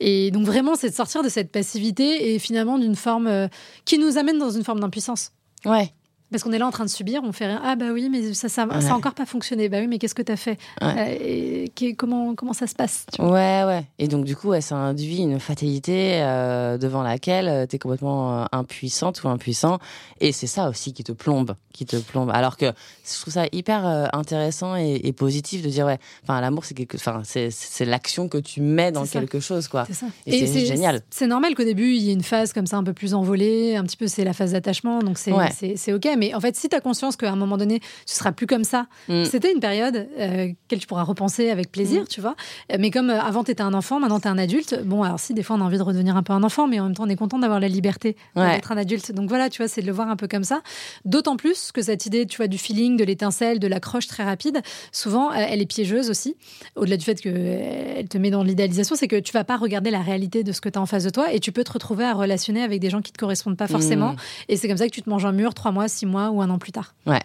[0.00, 3.46] Et donc vraiment, c'est de sortir de cette passivité et finalement d'une forme euh,
[3.84, 5.32] qui nous amène dans une forme d'impuissance.
[5.64, 5.92] Ouais.
[6.32, 7.60] Parce qu'on est là en train de subir, on fait rien.
[7.64, 8.80] Ah bah oui, mais ça, ça, Ouais.
[8.80, 9.68] ça a encore pas fonctionné.
[9.68, 10.94] Bah oui, mais qu'est-ce que t'as fait Ouais.
[11.22, 13.30] Euh, et comment, comment ça se passe tu vois?
[13.32, 13.84] Ouais, ouais.
[14.00, 18.42] Et donc, du coup, ouais, ça induit une fatalité euh, devant laquelle tu es complètement
[18.42, 19.78] euh, impuissante ou impuissant.
[20.20, 22.30] Et c'est ça aussi qui te plombe, qui te plombe.
[22.34, 22.66] Alors que
[23.08, 26.74] je trouve ça hyper euh, intéressant et, et positif de dire, ouais, enfin, l'amour, c'est
[26.74, 29.84] quelque, enfin, c'est, c'est l'action que tu mets dans quelque chose, quoi.
[29.86, 30.06] C'est ça.
[30.26, 31.02] Et c'est génial.
[31.10, 33.76] C'est normal qu'au début, il y ait une phase comme ça un peu plus envolée.
[33.76, 34.98] Un petit peu, c'est la phase d'attachement.
[35.00, 35.50] Donc, c'est Ouais.
[35.56, 35.76] c'est-
[36.16, 38.64] Mais en fait, si tu as conscience qu'à un moment donné, ce sera plus comme
[38.64, 39.24] ça, Mm.
[39.24, 42.08] c'était une période euh, qu'elle tu pourras repenser avec plaisir, Mm.
[42.08, 42.34] tu vois.
[42.72, 44.80] Euh, Mais comme euh, avant, tu étais un enfant, maintenant, tu es un adulte.
[44.84, 46.80] Bon, alors si, des fois, on a envie de redevenir un peu un enfant, mais
[46.80, 48.54] en même temps, on est content d'avoir la liberté Ouais.
[48.54, 49.12] d'être un adulte.
[49.12, 50.62] Donc voilà, tu vois, c'est de le voir un peu comme ça.
[51.04, 54.60] D'autant plus que cette idée, tu vois, du feeling, de l'étincelle, de l'accroche très rapide,
[54.92, 56.36] souvent, euh, elle est piégeuse aussi.
[56.76, 60.00] Au-delà du fait qu'elle te met dans l'idéalisation, c'est que tu vas pas regarder la
[60.00, 62.04] réalité de ce que tu as en face de toi et tu peux te retrouver
[62.04, 64.12] à relationner avec des gens qui te correspondent pas forcément.
[64.12, 64.16] Mm.
[64.48, 66.40] Et c'est comme ça que tu te manges un mur trois mois, six mois ou
[66.42, 66.94] un an plus tard.
[67.06, 67.22] Ouais.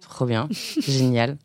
[0.00, 0.48] Trop bien.
[0.78, 1.36] Génial.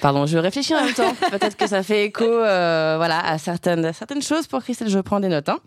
[0.00, 1.14] Pardon, je réfléchis en même temps.
[1.30, 4.88] Peut-être que ça fait écho euh, voilà, à certaines, certaines choses pour Christelle.
[4.88, 5.48] Je prends des notes.
[5.48, 5.60] hein.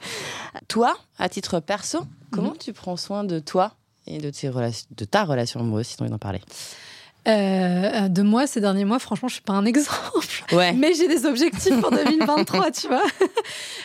[0.68, 2.58] Toi, à titre perso, comment Mhm.
[2.58, 3.72] tu prends soin de toi
[4.06, 6.42] et de, tes de ta relation amoureuse, si tu as envie d'en parler?
[7.28, 10.44] Euh, de moi, ces derniers mois, franchement, je suis pas un exemple.
[10.54, 10.72] Ouais.
[10.74, 13.04] Mais j'ai des objectifs pour 2023, tu vois.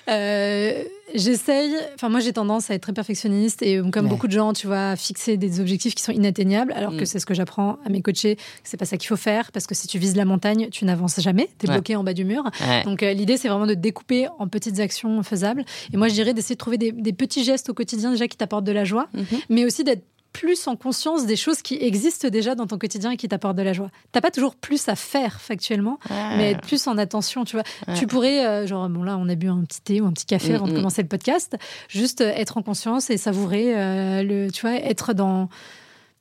[0.09, 0.84] Euh,
[1.14, 1.74] J'essaye.
[1.95, 4.09] Enfin, moi, j'ai tendance à être très perfectionniste et comme Ouais.
[4.11, 7.07] beaucoup de gens, tu vois, à fixer des objectifs qui sont inatteignables, alors que Mm.
[7.07, 8.36] c'est ce que j'apprends à mes coachés.
[8.36, 10.86] que C'est pas ça qu'il faut faire parce que si tu vises la montagne, tu
[10.86, 11.51] n'avances jamais.
[11.59, 11.74] T'es Ouais.
[11.74, 12.45] bloqué en bas du mur.
[12.66, 12.82] Ouais.
[12.84, 15.64] Donc euh, l'idée, c'est vraiment de découper en petites actions faisables.
[15.93, 18.38] Et moi, je dirais d'essayer de trouver des, des petits gestes au quotidien déjà qui
[18.38, 19.24] t'apportent de la joie, Mhm.
[19.51, 20.03] mais aussi d'être
[20.33, 23.62] plus en conscience des choses qui existent déjà dans ton quotidien et qui t'apportent de
[23.62, 23.91] la joie.
[24.12, 26.35] T'as pas toujours plus à faire factuellement, Ah.
[26.37, 27.64] mais être plus en attention, tu vois.
[27.95, 30.26] Tu pourrais, euh, genre, bon là, on a bu un petit thé ou un petit
[30.26, 30.76] café Mm, avant de mm.
[30.76, 31.57] commencer le podcast,
[31.89, 35.49] juste euh, être en conscience et savourer euh, le, tu vois, être dans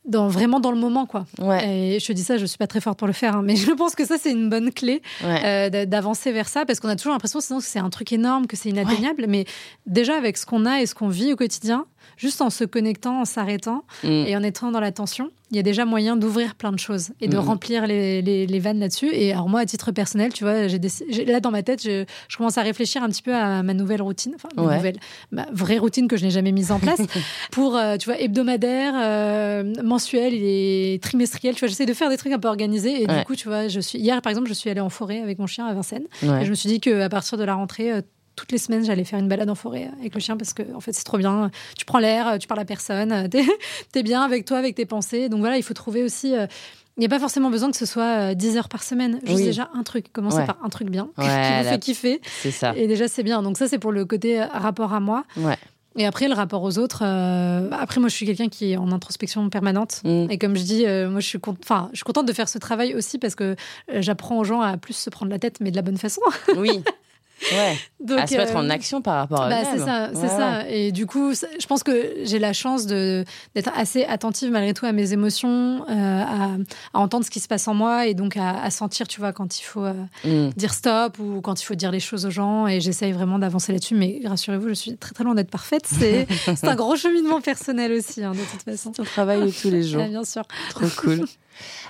[0.04, 1.28] dans vraiment dans le moment quoi.
[1.40, 1.94] Ouais.
[1.96, 3.56] Et je te dis ça, je suis pas très forte pour le faire, hein, mais
[3.56, 5.70] je pense que ça c'est une bonne clé Ouais.
[5.72, 8.48] euh, d'avancer vers ça parce qu'on a toujours l'impression sinon que c'est un truc énorme,
[8.48, 9.26] que c'est inatteignable.
[9.28, 9.46] Mais
[9.86, 11.86] déjà avec ce qu'on a et ce qu'on vit au quotidien,
[12.18, 14.08] juste en se connectant, en s'arrêtant Mm.
[14.08, 17.28] et en étant dans l'attention, il y a déjà moyen d'ouvrir plein de choses et
[17.28, 17.44] de Mhm.
[17.44, 19.10] remplir les, les, les vannes là-dessus.
[19.14, 22.38] Et alors moi, à titre personnel, tu vois, j'ai là dans ma tête, je, je
[22.38, 24.76] commence à réfléchir un petit peu à ma nouvelle routine, enfin ma Ouais.
[24.78, 24.98] nouvelle,
[25.32, 27.02] ma vraie routine que je n'ai jamais mise en place
[27.52, 31.56] pour, euh, tu vois, hebdomadaire, euh, mensuel et trimestriel.
[31.56, 33.04] Tu vois, j'essaie de faire des trucs un peu organisés.
[33.04, 33.20] Et Ouais.
[33.20, 35.38] du coup, tu vois, je suis hier par exemple, je suis allée en forêt avec
[35.40, 36.06] mon chien à Vincennes.
[36.24, 36.44] Ouais.
[36.44, 38.02] Et je me suis dit qu'à partir de la rentrée, euh,
[38.42, 40.80] toutes les semaines, j'allais faire une balade en forêt avec le chien parce que, en
[40.80, 41.52] fait, c'est trop bien.
[41.78, 43.28] Tu prends l'air, tu parles à personne, euh,
[43.92, 45.30] t'es es bien avec toi, avec tes pensées.
[45.30, 46.36] Donc voilà, il faut trouver aussi.
[46.36, 46.48] euh,
[46.98, 49.20] il n'y a pas forcément besoin que ce soit euh, 10 heures par semaine.
[49.24, 49.44] Juste Oui.
[49.46, 50.12] déjà un truc.
[50.12, 50.46] Commencer Ouais.
[50.46, 52.22] par un truc bien Ouais, qui vous la- fait kiffer.
[52.42, 52.74] C'est ça.
[52.76, 53.42] Et déjà, c'est bien.
[53.44, 55.24] Donc ça, c'est pour le côté euh, rapport à moi.
[55.38, 55.58] Ouais.
[55.98, 57.02] Et après, le rapport aux autres.
[57.04, 60.02] euh, après, moi, je suis quelqu'un qui est en introspection permanente.
[60.06, 60.28] Mm.
[60.30, 62.48] Et comme je dis, euh, moi, je suis, con- enfin, je suis contente de faire
[62.50, 65.58] ce travail aussi parce que euh, j'apprends aux gens à plus se prendre la tête,
[65.60, 66.22] mais de la bonne façon.
[66.56, 66.82] Oui.
[67.52, 67.78] Ouais.
[68.00, 70.70] Donc, à se mettre en action par rapport à bah, C'est ça, c'est ça.
[70.70, 74.92] Et du coup, je pense que j'ai la chance d'être assez attentive malgré tout à
[74.92, 76.58] mes émotions, à,
[76.94, 79.64] entendre ce qui se passe en moi et donc à, sentir, tu vois, quand il
[79.64, 79.86] faut
[80.24, 80.50] mm.
[80.56, 82.68] dire stop ou quand il faut dire les choses aux gens.
[82.68, 83.96] Et j'essaye vraiment d'avancer là-dessus.
[83.96, 85.86] Mais rassurez-vous, je suis très très loin d'être parfaite.
[85.88, 86.28] C'est
[86.64, 88.92] un gros cheminement personnel aussi, hein, de toute façon.
[88.98, 90.06] On travaille tous les jours.
[90.06, 90.44] bien sûr.
[90.70, 91.26] Trop cool.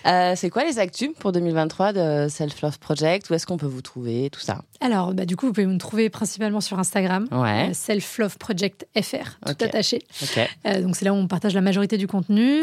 [0.06, 3.30] Euh, c'est quoi les actus pour 2023 de Self Love Project?
[3.30, 4.64] Où est-ce qu'on peut vous trouver Tout ça?
[4.80, 7.70] Alors, bah, du coup, vous pouvez me trouver principalement sur Instagram, ouais.
[7.70, 10.02] Euh, Self Love Project FR, tout attaché.
[10.66, 12.62] Euh, donc, c'est là où on partage la majorité du contenu.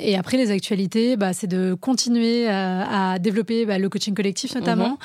[0.00, 4.98] et après, les actualités, bah, c'est de continuer à développer bah, le coaching collectif notamment.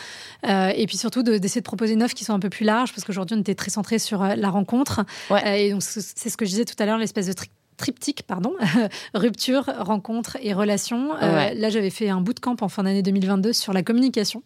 [0.43, 0.74] Mhm.
[0.76, 3.05] et puis surtout d'essayer de, proposer une offre qui soit un peu plus large parce
[3.05, 5.05] qu'aujourd'hui, on était très centré sur la rencontre.
[5.45, 7.34] et donc, c'est ce que je disais tout à l'heure, l'espèce de
[7.78, 8.53] triptyque, pardon,
[9.13, 11.15] rupture, rencontre et relation.
[11.21, 14.43] Euh, là, j'avais fait un bootcamp en fin d'année 2022 sur la communication,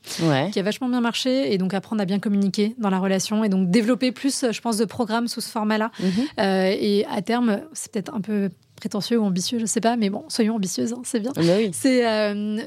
[0.52, 3.50] qui a vachement bien marché, et donc apprendre à bien communiquer dans la relation, et
[3.50, 5.92] donc développer plus, je pense, de programmes sous ce format-là.
[6.00, 6.10] Mhm.
[6.40, 10.10] Euh, et à terme, c'est peut-être un peu prétentieux ou ambitieux, je sais pas, mais
[10.10, 11.32] bon, soyons ambitieuses, hein, c'est bien.
[11.36, 12.62] Bah c'est euh,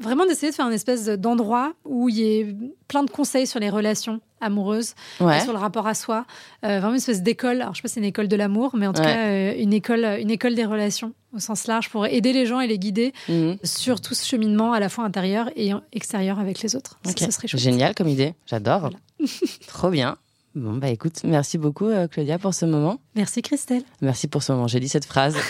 [0.00, 2.54] vraiment d'essayer de faire une espèce d'endroit où il y ait
[2.86, 6.24] plein de conseils sur les relations amoureuses, sur le rapport à soi.
[6.64, 7.60] Euh, vraiment une espèce d'école.
[7.60, 9.54] Alors, je sais pas si c'est une école de l'amour, mais en tout cas, euh,
[9.58, 12.78] une, école, une école des relations au sens large pour aider les gens et les
[12.78, 13.58] guider mhm.
[13.64, 16.98] sur tout ce cheminement à la fois intérieur et extérieur avec les autres.
[17.04, 18.34] Ça, serait Génial comme idée.
[18.46, 18.90] J'adore.
[19.66, 20.16] Trop bien.
[20.54, 22.98] Bon, bah écoute, merci beaucoup euh, Claudia pour ce moment.
[23.14, 23.82] Merci Christelle.
[24.00, 24.66] Merci pour ce moment.
[24.66, 25.36] J'ai dit cette phrase.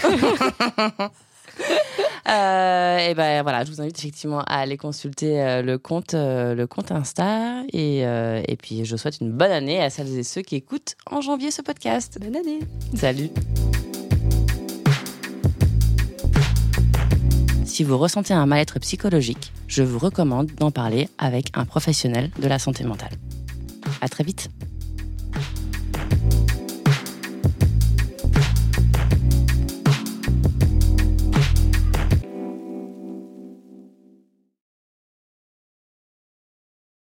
[2.28, 6.54] Euh, et ben voilà, je vous invite effectivement à aller consulter euh, le compte, euh,
[6.54, 7.62] le compte Insta.
[7.72, 11.20] Et, et puis je souhaite une bonne année à celles et ceux qui écoutent en
[11.20, 12.18] janvier ce podcast.
[12.20, 12.60] Bonne année.
[12.94, 13.30] Salut.
[17.64, 22.48] Si vous ressentez un mal-être psychologique, je vous recommande d'en parler avec un professionnel de
[22.48, 23.12] la santé mentale.
[24.00, 24.48] À très vite.